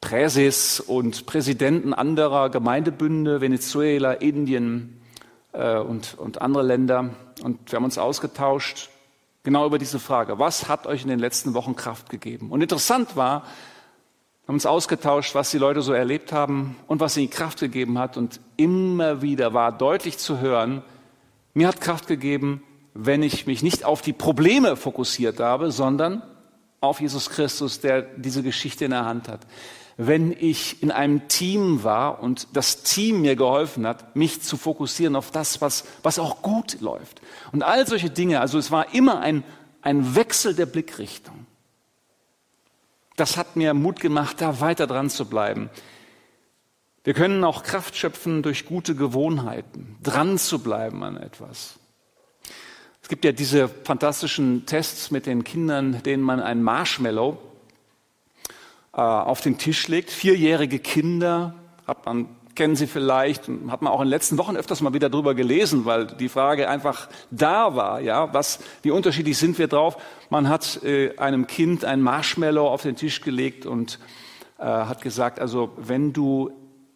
Präses 0.00 0.80
und 0.80 1.26
Präsidenten 1.26 1.92
anderer 1.92 2.50
Gemeindebünde, 2.50 3.40
Venezuela, 3.40 4.12
Indien 4.12 5.00
äh, 5.52 5.78
und, 5.78 6.16
und 6.18 6.40
andere 6.40 6.62
Länder. 6.62 7.10
Und 7.42 7.70
wir 7.70 7.76
haben 7.76 7.84
uns 7.84 7.98
ausgetauscht 7.98 8.88
genau 9.42 9.66
über 9.66 9.78
diese 9.78 9.98
Frage. 9.98 10.38
Was 10.38 10.68
hat 10.68 10.86
euch 10.86 11.02
in 11.02 11.08
den 11.08 11.18
letzten 11.18 11.54
Wochen 11.54 11.76
Kraft 11.76 12.08
gegeben? 12.08 12.50
Und 12.50 12.62
interessant 12.62 13.16
war, 13.16 13.42
wir 13.42 14.48
haben 14.48 14.56
uns 14.56 14.66
ausgetauscht, 14.66 15.34
was 15.34 15.50
die 15.50 15.58
Leute 15.58 15.82
so 15.82 15.92
erlebt 15.92 16.32
haben 16.32 16.76
und 16.86 17.00
was 17.00 17.16
ihnen 17.16 17.30
Kraft 17.30 17.60
gegeben 17.60 17.98
hat. 17.98 18.16
Und 18.16 18.40
immer 18.56 19.22
wieder 19.22 19.54
war 19.54 19.70
deutlich 19.70 20.18
zu 20.18 20.40
hören, 20.40 20.82
mir 21.52 21.68
hat 21.68 21.80
Kraft 21.80 22.06
gegeben, 22.06 22.62
wenn 22.94 23.22
ich 23.22 23.46
mich 23.46 23.62
nicht 23.62 23.84
auf 23.84 24.02
die 24.02 24.12
Probleme 24.12 24.76
fokussiert 24.76 25.40
habe, 25.40 25.70
sondern 25.70 26.22
auf 26.80 27.00
Jesus 27.00 27.28
Christus, 27.28 27.80
der 27.80 28.02
diese 28.02 28.42
Geschichte 28.42 28.86
in 28.86 28.92
der 28.92 29.04
Hand 29.04 29.28
hat. 29.28 29.40
Wenn 29.96 30.32
ich 30.32 30.82
in 30.82 30.90
einem 30.90 31.28
Team 31.28 31.84
war 31.84 32.22
und 32.22 32.48
das 32.54 32.82
Team 32.82 33.20
mir 33.20 33.36
geholfen 33.36 33.86
hat, 33.86 34.16
mich 34.16 34.40
zu 34.40 34.56
fokussieren 34.56 35.14
auf 35.14 35.30
das, 35.30 35.60
was, 35.60 35.84
was 36.02 36.18
auch 36.18 36.40
gut 36.40 36.80
läuft. 36.80 37.20
Und 37.52 37.62
all 37.62 37.86
solche 37.86 38.08
Dinge, 38.08 38.40
also 38.40 38.58
es 38.58 38.70
war 38.70 38.94
immer 38.94 39.20
ein, 39.20 39.44
ein 39.82 40.14
Wechsel 40.14 40.54
der 40.54 40.66
Blickrichtung. 40.66 41.46
Das 43.16 43.36
hat 43.36 43.56
mir 43.56 43.74
Mut 43.74 44.00
gemacht, 44.00 44.40
da 44.40 44.60
weiter 44.60 44.86
dran 44.86 45.10
zu 45.10 45.26
bleiben. 45.26 45.68
Wir 47.04 47.12
können 47.12 47.44
auch 47.44 47.62
Kraft 47.62 47.94
schöpfen 47.94 48.42
durch 48.42 48.64
gute 48.64 48.94
Gewohnheiten, 48.94 49.96
dran 50.02 50.38
zu 50.38 50.60
bleiben 50.60 51.02
an 51.02 51.18
etwas 51.18 51.79
gibt 53.10 53.24
ja 53.24 53.32
diese 53.32 53.68
fantastischen 53.68 54.64
Tests 54.66 55.10
mit 55.10 55.26
den 55.26 55.42
Kindern, 55.42 56.00
denen 56.04 56.22
man 56.22 56.40
ein 56.40 56.62
Marshmallow 56.62 57.36
äh, 58.94 59.00
auf 59.00 59.40
den 59.40 59.58
Tisch 59.58 59.88
legt. 59.88 60.10
Vierjährige 60.10 60.78
Kinder, 60.78 61.54
hat 61.88 62.06
man, 62.06 62.28
kennen 62.54 62.76
Sie 62.76 62.86
vielleicht, 62.86 63.48
hat 63.68 63.82
man 63.82 63.92
auch 63.92 64.00
in 64.00 64.06
den 64.06 64.10
letzten 64.10 64.38
Wochen 64.38 64.56
öfters 64.56 64.80
mal 64.80 64.94
wieder 64.94 65.10
drüber 65.10 65.34
gelesen, 65.34 65.84
weil 65.86 66.06
die 66.06 66.28
Frage 66.28 66.68
einfach 66.68 67.08
da 67.32 67.74
war, 67.74 68.00
ja, 68.00 68.32
was, 68.32 68.60
wie 68.82 68.92
unterschiedlich 68.92 69.36
sind 69.38 69.58
wir 69.58 69.66
drauf? 69.66 69.96
Man 70.30 70.48
hat 70.48 70.80
äh, 70.84 71.16
einem 71.18 71.48
Kind 71.48 71.84
ein 71.84 72.02
Marshmallow 72.02 72.68
auf 72.68 72.82
den 72.82 72.94
Tisch 72.94 73.22
gelegt 73.22 73.66
und 73.66 73.98
äh, 74.58 74.62
hat 74.62 75.02
gesagt, 75.02 75.40
also 75.40 75.72
wenn 75.76 76.12
du 76.12 76.52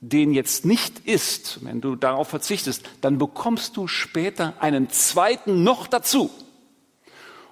den 0.09 0.33
jetzt 0.33 0.65
nicht 0.65 1.07
isst, 1.07 1.65
wenn 1.65 1.81
du 1.81 1.97
darauf 1.97 2.29
verzichtest, 2.29 2.85
dann 3.01 3.19
bekommst 3.19 3.77
du 3.77 3.87
später 3.87 4.55
einen 4.61 4.91
zweiten 4.91 5.63
noch 5.65 5.87
dazu. 5.87 6.31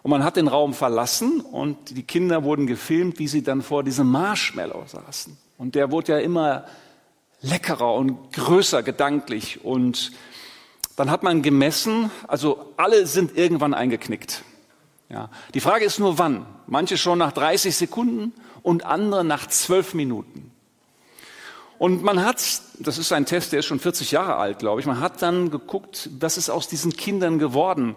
Und 0.03 0.11
man 0.11 0.25
hat 0.25 0.37
den 0.37 0.49
Raum 0.49 0.75
verlassen 0.75 1.41
und 1.41 1.97
die 1.97 2.03
Kinder 2.03 2.45
wurden 2.45 2.67
gefilmt, 2.67 3.19
wie 3.19 3.29
sie 3.29 3.43
dann 3.43 3.63
vor 3.63 3.85
diesem 3.85 4.11
Marshmallow 4.11 4.85
saßen. 4.87 5.37
Und 5.59 5.75
der 5.75 5.93
wurde 5.93 6.13
ja 6.13 6.19
immer 6.19 6.67
leckerer 7.41 7.95
und 7.95 8.33
größer 8.33 8.83
gedanklich. 8.83 9.65
Und 9.65 10.13
dann 10.97 11.11
hat 11.11 11.23
man 11.23 11.43
gemessen, 11.43 12.11
also 12.27 12.73
alle 12.77 13.07
sind 13.07 13.37
irgendwann 13.37 13.75
eingeknickt. 13.75 14.43
Ja. 15.09 15.31
Die 15.55 15.61
Frage 15.61 15.85
ist 15.85 15.99
nur 15.99 16.19
wann. 16.19 16.47
Manche 16.67 16.99
schon 16.99 17.19
nach 17.19 17.33
30 17.33 17.77
Sekunden 17.77 18.33
und 18.63 18.85
andere 18.85 19.25
nach 19.25 19.47
12 19.47 19.95
Minuten. 19.95 20.52
Und 21.83 22.05
man 22.05 22.25
hat, 22.25 22.37
das 22.79 22.97
ist 22.97 23.13
ein 23.13 23.27
Test, 23.27 23.51
der 23.51 23.59
ist 23.59 23.67
schon 23.67 23.81
40 23.81 24.13
Jahre 24.13 24.37
alt, 24.37 24.61
glaube 24.61 24.81
ich, 24.81 24.87
man 24.87 25.01
hat 25.01 25.21
dann 25.21 25.51
geguckt, 25.51 26.11
was 26.21 26.39
ist 26.39 26.49
aus 26.49 26.69
diesen 26.69 26.93
Kindern 26.93 27.41
geworden. 27.41 27.97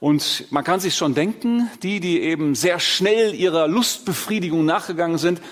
Und 0.00 0.46
man 0.50 0.64
kann 0.64 0.80
sich 0.80 0.96
schon 0.96 1.14
denken, 1.14 1.68
die, 1.82 2.00
die 2.00 2.22
eben 2.22 2.54
sehr 2.54 2.80
schnell 2.80 3.34
ihrer 3.34 3.68
Lustbefriedigung 3.68 4.64
nachgegangen 4.64 5.18
sind, 5.18 5.42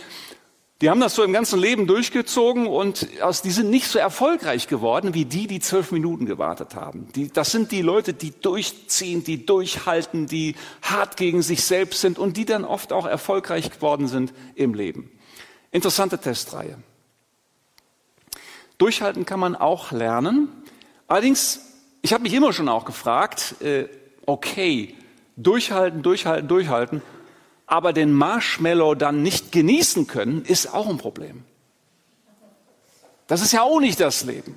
die 0.81 0.89
haben 0.89 0.99
das 0.99 1.15
so 1.15 1.25
im 1.25 1.35
ganzen 1.35 1.61
Leben 1.61 1.87
durchgezogen 1.87 2.67
und 2.67 3.07
aus, 3.21 3.43
die 3.43 3.51
sind 3.51 3.69
nicht 3.69 3.89
so 3.89 3.99
erfolgreich 3.99 4.67
geworden 4.67 5.13
wie 5.13 5.27
die, 5.27 5.47
die 5.47 5.61
zwölf 5.61 5.93
Minuten 5.93 6.25
gewartet 6.25 6.75
haben. 6.75 7.09
Die, 7.15 7.31
das 7.31 7.53
sind 7.53 7.71
die 7.71 7.83
Leute, 7.83 8.15
die 8.15 8.31
durchziehen, 8.31 9.25
die 9.25 9.45
durchhalten, 9.45 10.27
die 10.27 10.55
hart 10.81 11.19
gegen 11.19 11.43
sich 11.43 11.63
selbst 11.63 12.01
sind 12.01 12.19
und 12.19 12.39
die 12.39 12.47
dann 12.47 12.65
oft 12.65 12.95
auch 12.95 13.05
erfolgreich 13.05 13.71
geworden 13.73 14.09
sind 14.09 14.33
im 14.55 14.73
Leben. 14.73 15.11
Interessante 15.71 16.17
Testreihe. 16.17 16.79
Durchhalten 18.79 19.25
kann 19.25 19.41
man 19.41 19.57
auch 19.57 19.93
lernen. 19.93 20.49
Allerdings, 21.09 21.61
ich 22.03 22.13
habe 22.13 22.23
mich 22.23 22.35
immer 22.35 22.53
schon 22.53 22.69
auch 22.69 22.85
gefragt, 22.85 23.61
äh, 23.61 23.89
okay, 24.27 24.95
durchhalten, 25.37 26.03
durchhalten, 26.03 26.49
durchhalten, 26.49 27.03
aber 27.67 27.93
den 27.93 28.13
Marshmallow 28.13 28.95
dann 28.95 29.23
nicht 29.23 29.53
genießen 29.53 30.07
können, 30.07 30.45
ist 30.45 30.73
auch 30.73 30.89
ein 30.89 30.99
Problem. 30.99 31.45
Das 33.27 33.43
ist 33.43 33.53
ja 33.53 33.63
auch 33.63 33.81
nicht 33.81 34.01
das 34.01 34.25
Leben. 34.25 34.55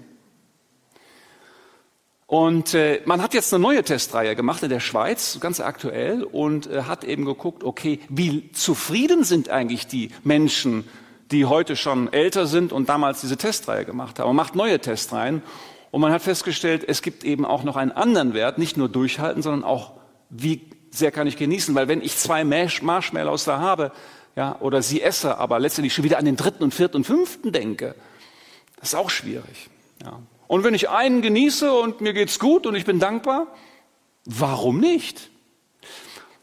Und 2.27 2.75
äh, 2.75 3.01
man 3.05 3.23
hat 3.23 3.33
jetzt 3.33 3.51
eine 3.51 3.61
neue 3.63 3.83
Testreihe 3.83 4.35
gemacht 4.35 4.61
in 4.61 4.69
der 4.69 4.79
Schweiz, 4.79 5.39
ganz 5.39 5.59
aktuell, 5.59 6.23
und 6.23 6.67
äh, 6.67 6.83
hat 6.83 7.03
eben 7.03 7.25
geguckt, 7.25 7.63
okay, 7.63 7.99
wie 8.07 8.51
zufrieden 8.51 9.23
sind 9.23 9.49
eigentlich 9.49 9.87
die 9.87 10.11
Menschen 10.23 10.87
die 11.31 11.45
heute 11.45 11.75
schon 11.75 12.11
älter 12.11 12.47
sind 12.47 12.71
und 12.71 12.89
damals 12.89 13.21
diese 13.21 13.37
Testreihe 13.37 13.85
gemacht 13.85 14.19
haben. 14.19 14.27
Man 14.27 14.35
macht 14.35 14.55
neue 14.55 14.79
Testreihen 14.79 15.43
und 15.91 16.01
man 16.01 16.11
hat 16.11 16.21
festgestellt, 16.21 16.83
es 16.87 17.01
gibt 17.01 17.23
eben 17.23 17.45
auch 17.45 17.63
noch 17.63 17.75
einen 17.75 17.91
anderen 17.91 18.33
Wert, 18.33 18.57
nicht 18.57 18.77
nur 18.77 18.89
durchhalten, 18.89 19.41
sondern 19.41 19.63
auch, 19.63 19.93
wie 20.29 20.61
sehr 20.91 21.11
kann 21.11 21.27
ich 21.27 21.37
genießen. 21.37 21.75
Weil 21.75 21.87
wenn 21.87 22.01
ich 22.01 22.17
zwei 22.17 22.43
Marshmallows 22.43 23.45
da 23.45 23.59
habe, 23.59 23.91
ja, 24.35 24.57
oder 24.59 24.81
sie 24.81 25.01
esse, 25.01 25.37
aber 25.37 25.59
letztendlich 25.59 25.93
schon 25.93 26.03
wieder 26.03 26.17
an 26.17 26.25
den 26.25 26.35
dritten 26.35 26.63
und 26.63 26.73
vierten 26.73 26.97
und 26.97 27.03
fünften 27.03 27.51
denke, 27.51 27.95
das 28.79 28.89
ist 28.89 28.95
auch 28.95 29.09
schwierig. 29.09 29.69
Ja. 30.03 30.19
Und 30.47 30.63
wenn 30.63 30.73
ich 30.73 30.89
einen 30.89 31.21
genieße 31.21 31.71
und 31.71 32.01
mir 32.01 32.13
geht's 32.13 32.39
gut 32.39 32.65
und 32.65 32.75
ich 32.75 32.85
bin 32.85 32.99
dankbar, 32.99 33.47
warum 34.25 34.79
nicht? 34.79 35.28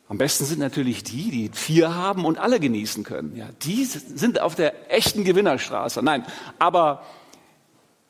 Am 0.08 0.18
besten 0.18 0.44
sind 0.44 0.60
natürlich 0.60 1.02
die, 1.02 1.30
die 1.30 1.50
vier 1.52 1.94
haben 1.94 2.24
und 2.24 2.38
alle 2.38 2.60
genießen 2.60 3.02
können. 3.02 3.34
Ja, 3.36 3.48
die 3.62 3.84
sind 3.84 4.40
auf 4.40 4.54
der 4.54 4.94
echten 4.94 5.24
Gewinnerstraße. 5.24 6.02
Nein, 6.02 6.24
aber 6.58 7.04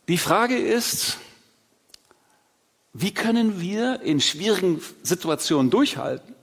die 0.09 0.19
Frage 0.19 0.57
ist, 0.57 1.19
wie 2.93 3.13
können 3.13 3.61
wir 3.61 4.03
in 4.03 4.21
schwierigen 4.21 4.81
Situationen 5.03 5.71
durchhalten? 5.71 6.35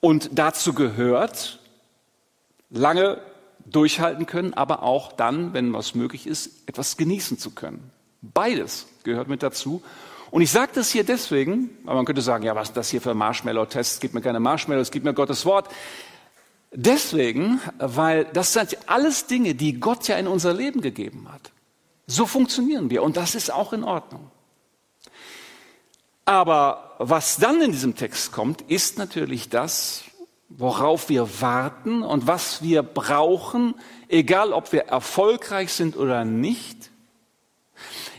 Und 0.00 0.30
dazu 0.32 0.72
gehört, 0.72 1.58
lange 2.70 3.20
durchhalten 3.66 4.26
können, 4.26 4.54
aber 4.54 4.82
auch 4.82 5.12
dann, 5.12 5.52
wenn 5.52 5.72
was 5.72 5.94
möglich 5.94 6.26
ist, 6.26 6.66
etwas 6.66 6.96
genießen 6.96 7.38
zu 7.38 7.50
können. 7.50 7.90
Beides 8.22 8.86
gehört 9.04 9.28
mit 9.28 9.42
dazu. 9.42 9.82
Und 10.30 10.42
ich 10.42 10.50
sage 10.50 10.72
das 10.74 10.90
hier 10.90 11.04
deswegen, 11.04 11.70
aber 11.84 11.96
man 11.96 12.04
könnte 12.04 12.22
sagen, 12.22 12.44
ja, 12.44 12.54
was 12.54 12.68
ist 12.68 12.76
das 12.76 12.88
hier 12.88 13.00
für 13.00 13.14
Marshmallow-Tests? 13.14 14.00
Gibt 14.00 14.14
mir 14.14 14.20
keine 14.20 14.38
Marshmallows, 14.38 14.90
gibt 14.90 15.04
mir 15.04 15.14
Gottes 15.14 15.44
Wort. 15.44 15.68
Deswegen, 16.72 17.60
weil 17.78 18.26
das 18.26 18.52
sind 18.52 18.78
alles 18.86 19.26
Dinge, 19.26 19.54
die 19.56 19.80
Gott 19.80 20.06
ja 20.06 20.16
in 20.16 20.28
unser 20.28 20.54
Leben 20.54 20.80
gegeben 20.80 21.26
hat. 21.32 21.50
So 22.06 22.26
funktionieren 22.26 22.90
wir 22.90 23.02
und 23.02 23.16
das 23.16 23.34
ist 23.34 23.52
auch 23.52 23.72
in 23.72 23.82
Ordnung. 23.82 24.30
Aber 26.24 26.94
was 26.98 27.38
dann 27.38 27.60
in 27.60 27.72
diesem 27.72 27.96
Text 27.96 28.30
kommt, 28.30 28.62
ist 28.62 28.98
natürlich 28.98 29.48
das, 29.48 30.04
worauf 30.48 31.08
wir 31.08 31.40
warten 31.40 32.02
und 32.02 32.28
was 32.28 32.62
wir 32.62 32.84
brauchen, 32.84 33.74
egal 34.08 34.52
ob 34.52 34.72
wir 34.72 34.82
erfolgreich 34.82 35.72
sind 35.72 35.96
oder 35.96 36.24
nicht, 36.24 36.89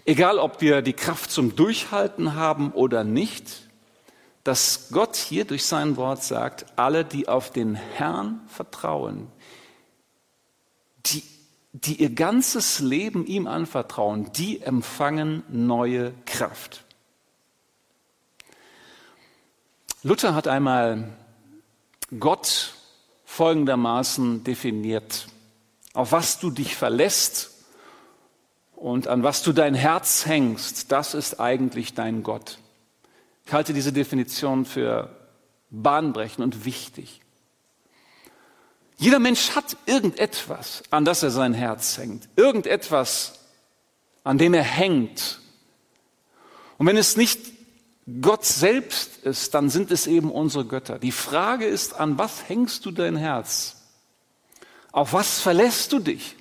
egal 0.05 0.37
ob 0.39 0.61
wir 0.61 0.81
die 0.81 0.93
Kraft 0.93 1.31
zum 1.31 1.55
Durchhalten 1.55 2.35
haben 2.35 2.71
oder 2.71 3.03
nicht, 3.03 3.69
dass 4.43 4.89
Gott 4.91 5.15
hier 5.15 5.45
durch 5.45 5.65
sein 5.65 5.97
Wort 5.97 6.23
sagt, 6.23 6.65
alle, 6.75 7.05
die 7.05 7.27
auf 7.27 7.51
den 7.51 7.75
Herrn 7.75 8.41
vertrauen, 8.47 9.27
die, 11.05 11.23
die 11.73 12.01
ihr 12.01 12.09
ganzes 12.09 12.79
Leben 12.79 13.25
ihm 13.25 13.47
anvertrauen, 13.47 14.31
die 14.33 14.61
empfangen 14.61 15.43
neue 15.49 16.13
Kraft. 16.25 16.83
Luther 20.03 20.33
hat 20.33 20.47
einmal 20.47 21.09
Gott 22.19 22.73
folgendermaßen 23.25 24.43
definiert. 24.43 25.27
Auf 25.93 26.11
was 26.11 26.39
du 26.39 26.49
dich 26.49 26.75
verlässt 26.75 27.51
und 28.81 29.07
an 29.07 29.21
was 29.21 29.43
du 29.43 29.53
dein 29.53 29.75
Herz 29.75 30.25
hängst, 30.25 30.91
das 30.91 31.13
ist 31.13 31.39
eigentlich 31.39 31.93
dein 31.93 32.23
Gott. 32.23 32.57
Ich 33.45 33.53
halte 33.53 33.73
diese 33.73 33.93
Definition 33.93 34.65
für 34.65 35.15
bahnbrechend 35.69 36.43
und 36.43 36.65
wichtig. 36.65 37.21
Jeder 38.97 39.19
Mensch 39.19 39.51
hat 39.51 39.77
irgendetwas, 39.85 40.81
an 40.89 41.05
das 41.05 41.21
er 41.21 41.29
sein 41.29 41.53
Herz 41.53 41.99
hängt. 41.99 42.27
Irgendetwas, 42.35 43.39
an 44.23 44.39
dem 44.39 44.55
er 44.55 44.63
hängt. 44.63 45.41
Und 46.79 46.87
wenn 46.87 46.97
es 46.97 47.17
nicht 47.17 47.39
Gott 48.19 48.45
selbst 48.45 49.17
ist, 49.17 49.53
dann 49.53 49.69
sind 49.69 49.91
es 49.91 50.07
eben 50.07 50.31
unsere 50.31 50.65
Götter. 50.65 50.97
Die 50.97 51.11
Frage 51.11 51.65
ist, 51.65 51.93
an 51.93 52.17
was 52.17 52.49
hängst 52.49 52.83
du 52.85 52.91
dein 52.91 53.15
Herz? 53.15 53.75
Auf 54.91 55.13
was 55.13 55.39
verlässt 55.39 55.93
du 55.93 55.99
dich? 55.99 56.35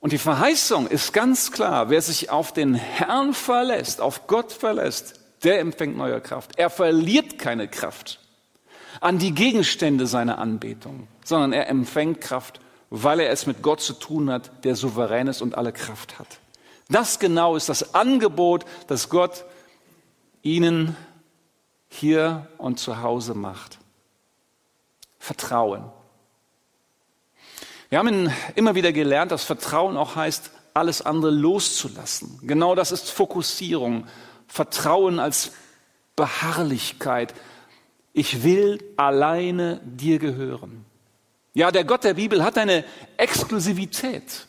Und 0.00 0.12
die 0.12 0.18
Verheißung 0.18 0.86
ist 0.86 1.12
ganz 1.12 1.52
klar, 1.52 1.90
wer 1.90 2.00
sich 2.00 2.30
auf 2.30 2.52
den 2.52 2.74
Herrn 2.74 3.34
verlässt, 3.34 4.00
auf 4.00 4.26
Gott 4.26 4.50
verlässt, 4.50 5.20
der 5.44 5.60
empfängt 5.60 5.96
neue 5.96 6.20
Kraft. 6.20 6.52
Er 6.56 6.70
verliert 6.70 7.38
keine 7.38 7.68
Kraft 7.68 8.18
an 9.00 9.18
die 9.18 9.32
Gegenstände 9.32 10.06
seiner 10.06 10.38
Anbetung, 10.38 11.06
sondern 11.24 11.52
er 11.52 11.68
empfängt 11.68 12.20
Kraft, 12.20 12.60
weil 12.88 13.20
er 13.20 13.30
es 13.30 13.46
mit 13.46 13.62
Gott 13.62 13.80
zu 13.80 13.92
tun 13.92 14.30
hat, 14.30 14.64
der 14.64 14.74
souverän 14.74 15.28
ist 15.28 15.42
und 15.42 15.56
alle 15.56 15.72
Kraft 15.72 16.18
hat. 16.18 16.40
Das 16.88 17.18
genau 17.18 17.54
ist 17.54 17.68
das 17.68 17.94
Angebot, 17.94 18.64
das 18.88 19.08
Gott 19.10 19.44
ihnen 20.42 20.96
hier 21.88 22.48
und 22.58 22.80
zu 22.80 23.02
Hause 23.02 23.34
macht. 23.34 23.78
Vertrauen. 25.18 25.84
Wir 27.90 27.98
haben 27.98 28.32
immer 28.54 28.76
wieder 28.76 28.92
gelernt, 28.92 29.32
dass 29.32 29.42
Vertrauen 29.42 29.96
auch 29.96 30.14
heißt, 30.14 30.52
alles 30.74 31.02
andere 31.02 31.32
loszulassen. 31.32 32.38
Genau 32.42 32.76
das 32.76 32.92
ist 32.92 33.10
Fokussierung. 33.10 34.06
Vertrauen 34.46 35.18
als 35.18 35.50
Beharrlichkeit. 36.14 37.34
Ich 38.12 38.44
will 38.44 38.78
alleine 38.96 39.80
dir 39.84 40.20
gehören. 40.20 40.84
Ja, 41.52 41.72
der 41.72 41.82
Gott 41.82 42.04
der 42.04 42.14
Bibel 42.14 42.44
hat 42.44 42.58
eine 42.58 42.84
Exklusivität. 43.16 44.46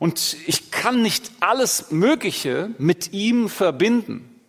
Und 0.00 0.36
ich 0.46 0.72
kann 0.72 1.00
nicht 1.00 1.30
alles 1.38 1.92
Mögliche 1.92 2.70
mit 2.78 3.12
ihm 3.12 3.48
verbinden, 3.48 4.40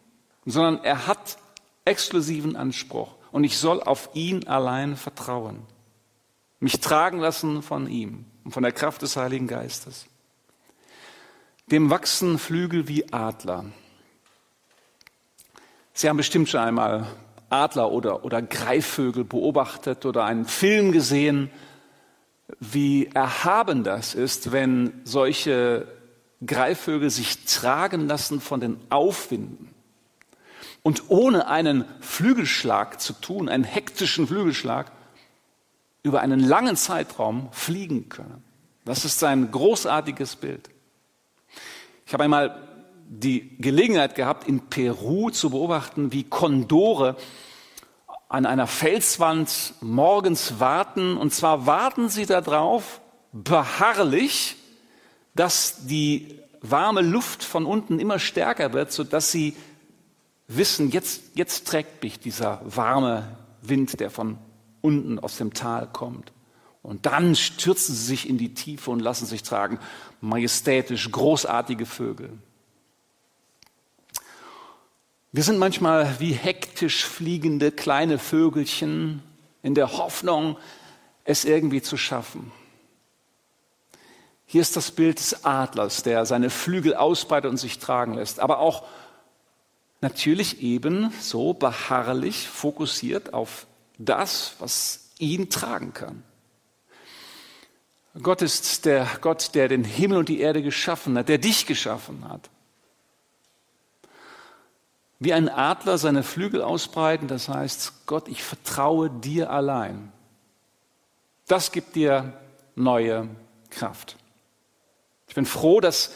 sondern 0.47 0.83
er 0.83 1.05
hat 1.05 1.37
exklusiven 1.85 2.55
Anspruch. 2.55 3.13
Und 3.31 3.43
ich 3.43 3.59
soll 3.59 3.83
auf 3.83 4.09
ihn 4.15 4.47
allein 4.47 4.95
vertrauen. 4.95 5.59
Mich 6.59 6.79
tragen 6.79 7.19
lassen 7.19 7.61
von 7.61 7.87
ihm 7.87 8.25
und 8.43 8.51
von 8.51 8.63
der 8.63 8.71
Kraft 8.71 9.01
des 9.01 9.15
Heiligen 9.15 9.47
Geistes. 9.47 10.05
Dem 11.67 11.89
wachsen 11.89 12.39
Flügel 12.39 12.87
wie 12.87 13.13
Adler. 13.13 13.65
Sie 15.93 16.09
haben 16.09 16.17
bestimmt 16.17 16.49
schon 16.49 16.61
einmal 16.61 17.07
Adler 17.49 17.91
oder, 17.91 18.25
oder 18.25 18.41
Greifvögel 18.41 19.23
beobachtet 19.23 20.05
oder 20.05 20.25
einen 20.25 20.45
Film 20.45 20.91
gesehen 20.91 21.49
wie 22.59 23.07
erhaben 23.07 23.83
das 23.83 24.15
ist, 24.15 24.51
wenn 24.51 25.01
solche 25.03 25.87
Greifvögel 26.45 27.09
sich 27.09 27.45
tragen 27.45 28.07
lassen 28.07 28.41
von 28.41 28.59
den 28.59 28.77
Aufwinden 28.89 29.69
und 30.81 31.09
ohne 31.09 31.47
einen 31.47 31.85
Flügelschlag 31.99 33.01
zu 33.01 33.13
tun, 33.13 33.49
einen 33.49 33.63
hektischen 33.63 34.27
Flügelschlag, 34.27 34.91
über 36.03 36.21
einen 36.21 36.39
langen 36.39 36.75
Zeitraum 36.75 37.49
fliegen 37.51 38.09
können. 38.09 38.43
Das 38.85 39.05
ist 39.05 39.23
ein 39.23 39.51
großartiges 39.51 40.37
Bild. 40.37 40.69
Ich 42.05 42.13
habe 42.13 42.23
einmal 42.23 42.67
die 43.07 43.57
Gelegenheit 43.57 44.15
gehabt, 44.15 44.47
in 44.47 44.61
Peru 44.61 45.29
zu 45.29 45.49
beobachten, 45.49 46.11
wie 46.11 46.23
Kondore 46.23 47.15
an 48.29 48.45
einer 48.45 48.67
Felswand 48.67 49.73
morgens 49.81 50.59
warten. 50.59 51.17
Und 51.17 51.33
zwar 51.33 51.65
warten 51.65 52.09
sie 52.09 52.25
darauf, 52.25 53.01
beharrlich, 53.31 54.55
dass 55.35 55.85
die 55.85 56.39
warme 56.61 57.01
Luft 57.01 57.43
von 57.43 57.65
unten 57.65 57.99
immer 57.99 58.19
stärker 58.19 58.73
wird, 58.73 58.91
sodass 58.91 59.31
sie 59.31 59.55
wissen, 60.47 60.91
jetzt, 60.91 61.23
jetzt 61.35 61.67
trägt 61.67 62.03
mich 62.03 62.19
dieser 62.19 62.61
warme 62.63 63.37
Wind, 63.61 63.99
der 63.99 64.09
von 64.09 64.37
unten 64.81 65.19
aus 65.19 65.37
dem 65.37 65.53
Tal 65.53 65.87
kommt. 65.87 66.31
Und 66.81 67.05
dann 67.05 67.35
stürzen 67.35 67.93
sie 67.93 68.05
sich 68.05 68.29
in 68.29 68.37
die 68.37 68.53
Tiefe 68.53 68.91
und 68.91 68.99
lassen 68.99 69.25
sich 69.25 69.43
tragen. 69.43 69.79
Majestätisch, 70.21 71.11
großartige 71.11 71.85
Vögel. 71.85 72.31
Wir 75.31 75.43
sind 75.43 75.59
manchmal 75.59 76.19
wie 76.19 76.33
hektisch 76.33 77.05
fliegende 77.05 77.71
kleine 77.71 78.17
Vögelchen 78.17 79.21
in 79.61 79.75
der 79.75 79.97
Hoffnung, 79.97 80.57
es 81.23 81.45
irgendwie 81.45 81.81
zu 81.81 81.97
schaffen. 81.97 82.51
Hier 84.47 84.61
ist 84.61 84.75
das 84.75 84.89
Bild 84.89 85.19
des 85.19 85.45
Adlers, 85.45 86.01
der 86.01 86.25
seine 86.25 86.49
Flügel 86.49 86.95
ausbreitet 86.95 87.51
und 87.51 87.57
sich 87.57 87.77
tragen 87.77 88.15
lässt, 88.15 88.39
aber 88.39 88.57
auch 88.57 88.83
natürlich 90.01 90.63
eben 90.63 91.13
so 91.19 91.53
beharrlich 91.53 92.47
fokussiert 92.47 93.35
auf 93.35 93.67
das, 93.99 94.55
was 94.57 95.11
ihn 95.19 95.51
tragen 95.51 95.93
kann. 95.93 96.23
Gott 98.21 98.41
ist 98.41 98.85
der 98.85 99.07
Gott, 99.21 99.53
der 99.53 99.67
den 99.67 99.83
Himmel 99.83 100.17
und 100.17 100.29
die 100.29 100.39
Erde 100.39 100.63
geschaffen 100.63 101.15
hat, 101.17 101.29
der 101.29 101.37
dich 101.37 101.67
geschaffen 101.67 102.27
hat 102.27 102.49
wie 105.19 105.33
ein 105.33 105.49
Adler 105.49 105.97
seine 105.97 106.23
Flügel 106.23 106.61
ausbreiten, 106.61 107.27
das 107.27 107.49
heißt, 107.49 108.05
Gott, 108.05 108.29
ich 108.29 108.41
vertraue 108.41 109.09
dir 109.09 109.51
allein. 109.51 110.11
Das 111.47 111.71
gibt 111.71 111.95
dir 111.95 112.33
neue 112.75 113.27
Kraft. 113.69 114.15
Ich 115.27 115.35
bin 115.35 115.45
froh, 115.45 115.81
dass 115.81 116.13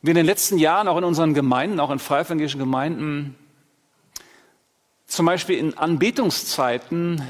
wir 0.00 0.12
in 0.12 0.16
den 0.16 0.26
letzten 0.26 0.58
Jahren 0.58 0.86
auch 0.86 0.96
in 0.96 1.04
unseren 1.04 1.34
Gemeinden, 1.34 1.80
auch 1.80 1.90
in 1.90 1.98
freievangelischen 1.98 2.60
Gemeinden, 2.60 3.36
zum 5.10 5.26
Beispiel 5.26 5.58
in 5.58 5.76
Anbetungszeiten 5.76 7.20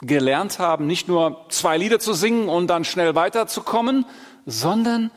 gelernt 0.00 0.58
haben, 0.58 0.86
nicht 0.86 1.06
nur 1.06 1.44
zwei 1.50 1.76
Lieder 1.76 1.98
zu 1.98 2.14
singen 2.14 2.48
und 2.48 2.66
dann 2.68 2.84
schnell 2.84 3.14
weiterzukommen, 3.14 4.06
sondern 4.46 5.10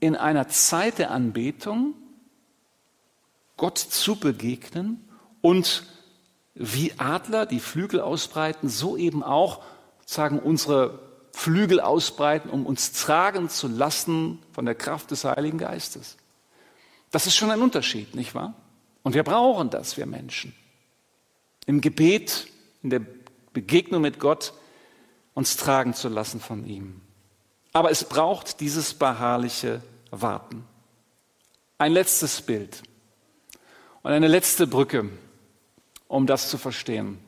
in 0.00 0.16
einer 0.16 0.48
Zeit 0.48 0.98
der 0.98 1.10
Anbetung 1.10 1.94
Gott 3.58 3.78
zu 3.78 4.16
begegnen 4.16 5.08
und 5.42 5.84
wie 6.54 6.94
Adler 6.96 7.44
die 7.44 7.60
Flügel 7.60 8.00
ausbreiten, 8.00 8.68
so 8.68 8.96
eben 8.96 9.22
auch 9.22 9.62
sagen 10.06 10.38
unsere 10.38 11.00
Flügel 11.32 11.80
ausbreiten, 11.80 12.48
um 12.48 12.64
uns 12.64 12.92
tragen 12.92 13.50
zu 13.50 13.68
lassen 13.68 14.38
von 14.52 14.64
der 14.64 14.74
Kraft 14.74 15.10
des 15.10 15.24
Heiligen 15.24 15.58
Geistes. 15.58 16.16
Das 17.10 17.26
ist 17.26 17.36
schon 17.36 17.50
ein 17.50 17.60
Unterschied, 17.60 18.14
nicht 18.14 18.34
wahr? 18.34 18.54
Und 19.02 19.14
wir 19.14 19.22
brauchen 19.22 19.68
das, 19.68 19.96
wir 19.96 20.06
Menschen. 20.06 20.54
Im 21.68 21.82
Gebet, 21.82 22.46
in 22.82 22.88
der 22.88 23.02
Begegnung 23.52 24.00
mit 24.00 24.18
Gott, 24.18 24.54
uns 25.34 25.58
tragen 25.58 25.92
zu 25.92 26.08
lassen 26.08 26.40
von 26.40 26.66
ihm. 26.66 27.02
Aber 27.74 27.90
es 27.90 28.04
braucht 28.04 28.60
dieses 28.60 28.94
beharrliche 28.94 29.82
Warten. 30.10 30.64
Ein 31.76 31.92
letztes 31.92 32.40
Bild 32.40 32.82
und 34.02 34.12
eine 34.12 34.28
letzte 34.28 34.66
Brücke, 34.66 35.10
um 36.08 36.26
das 36.26 36.48
zu 36.48 36.56
verstehen. 36.56 37.18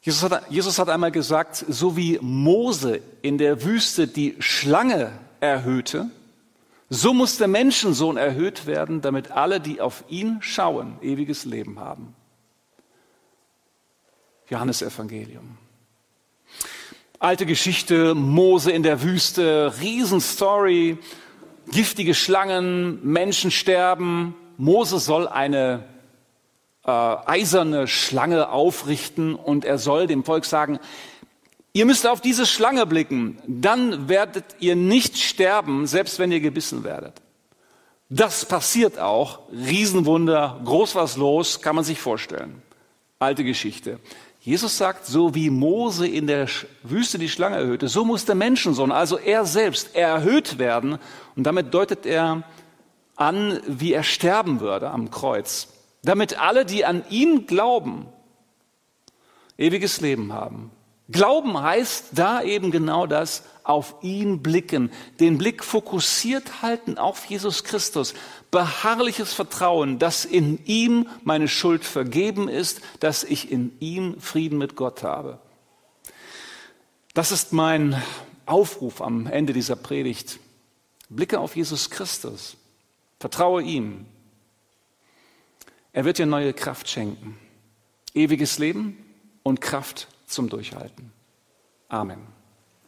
Jesus 0.00 0.22
hat, 0.22 0.48
Jesus 0.48 0.78
hat 0.78 0.90
einmal 0.90 1.10
gesagt, 1.10 1.56
so 1.68 1.96
wie 1.96 2.20
Mose 2.22 3.00
in 3.22 3.36
der 3.36 3.64
Wüste 3.64 4.06
die 4.06 4.36
Schlange 4.38 5.10
erhöhte, 5.40 6.08
so 6.94 7.14
muss 7.14 7.38
der 7.38 7.48
Menschensohn 7.48 8.18
erhöht 8.18 8.66
werden, 8.66 9.00
damit 9.00 9.30
alle, 9.30 9.60
die 9.60 9.80
auf 9.80 10.04
ihn 10.08 10.42
schauen, 10.42 10.98
ewiges 11.00 11.46
Leben 11.46 11.80
haben. 11.80 12.14
Johannes 14.50 14.82
Evangelium. 14.82 15.56
Alte 17.18 17.46
Geschichte, 17.46 18.14
Mose 18.14 18.72
in 18.72 18.82
der 18.82 19.02
Wüste, 19.02 19.72
Riesenstory, 19.80 20.98
giftige 21.70 22.12
Schlangen, 22.12 23.00
Menschen 23.02 23.50
sterben. 23.50 24.34
Mose 24.58 24.98
soll 24.98 25.26
eine 25.28 25.84
äh, 26.84 26.90
eiserne 26.90 27.88
Schlange 27.88 28.50
aufrichten 28.50 29.34
und 29.34 29.64
er 29.64 29.78
soll 29.78 30.06
dem 30.06 30.24
Volk 30.24 30.44
sagen, 30.44 30.78
Ihr 31.74 31.86
müsst 31.86 32.06
auf 32.06 32.20
diese 32.20 32.44
Schlange 32.44 32.84
blicken, 32.84 33.38
dann 33.46 34.08
werdet 34.08 34.44
ihr 34.60 34.76
nicht 34.76 35.16
sterben, 35.16 35.86
selbst 35.86 36.18
wenn 36.18 36.30
ihr 36.30 36.40
gebissen 36.40 36.84
werdet. 36.84 37.22
Das 38.10 38.44
passiert 38.44 38.98
auch. 38.98 39.40
Riesenwunder, 39.50 40.60
groß 40.64 40.94
was 40.94 41.16
los, 41.16 41.62
kann 41.62 41.74
man 41.74 41.84
sich 41.84 41.98
vorstellen. 41.98 42.60
Alte 43.18 43.42
Geschichte. 43.42 44.00
Jesus 44.42 44.76
sagt, 44.76 45.06
so 45.06 45.34
wie 45.34 45.48
Mose 45.48 46.06
in 46.06 46.26
der 46.26 46.46
Wüste 46.82 47.18
die 47.18 47.30
Schlange 47.30 47.56
erhöhte, 47.56 47.88
so 47.88 48.04
muss 48.04 48.26
der 48.26 48.34
Menschensohn, 48.34 48.92
also 48.92 49.16
er 49.16 49.46
selbst, 49.46 49.94
erhöht 49.94 50.58
werden. 50.58 50.98
Und 51.36 51.44
damit 51.44 51.72
deutet 51.72 52.04
er 52.04 52.42
an, 53.16 53.60
wie 53.66 53.94
er 53.94 54.02
sterben 54.02 54.60
würde 54.60 54.90
am 54.90 55.10
Kreuz. 55.10 55.68
Damit 56.02 56.38
alle, 56.38 56.66
die 56.66 56.84
an 56.84 57.04
ihn 57.08 57.46
glauben, 57.46 58.08
ewiges 59.56 60.02
Leben 60.02 60.34
haben. 60.34 60.70
Glauben 61.10 61.60
heißt 61.60 62.10
da 62.12 62.42
eben 62.42 62.70
genau 62.70 63.06
das, 63.06 63.44
auf 63.64 63.96
ihn 64.02 64.42
blicken, 64.42 64.90
den 65.20 65.38
Blick 65.38 65.62
fokussiert 65.62 66.62
halten 66.62 66.98
auf 66.98 67.24
Jesus 67.26 67.64
Christus, 67.64 68.14
beharrliches 68.50 69.32
Vertrauen, 69.32 69.98
dass 69.98 70.24
in 70.24 70.64
ihm 70.64 71.08
meine 71.22 71.48
Schuld 71.48 71.84
vergeben 71.84 72.48
ist, 72.48 72.80
dass 73.00 73.24
ich 73.24 73.50
in 73.50 73.76
ihm 73.78 74.20
Frieden 74.20 74.58
mit 74.58 74.74
Gott 74.74 75.02
habe. 75.02 75.38
Das 77.14 77.30
ist 77.30 77.52
mein 77.52 78.00
Aufruf 78.46 79.00
am 79.00 79.26
Ende 79.26 79.52
dieser 79.52 79.76
Predigt. 79.76 80.38
Blicke 81.08 81.38
auf 81.38 81.56
Jesus 81.56 81.90
Christus, 81.90 82.56
vertraue 83.20 83.62
ihm. 83.62 84.06
Er 85.92 86.04
wird 86.04 86.18
dir 86.18 86.26
neue 86.26 86.54
Kraft 86.54 86.88
schenken, 86.88 87.38
ewiges 88.14 88.58
Leben 88.58 88.96
und 89.42 89.60
Kraft 89.60 90.08
zum 90.32 90.48
Durchhalten. 90.48 91.12
Amen. 91.88 92.41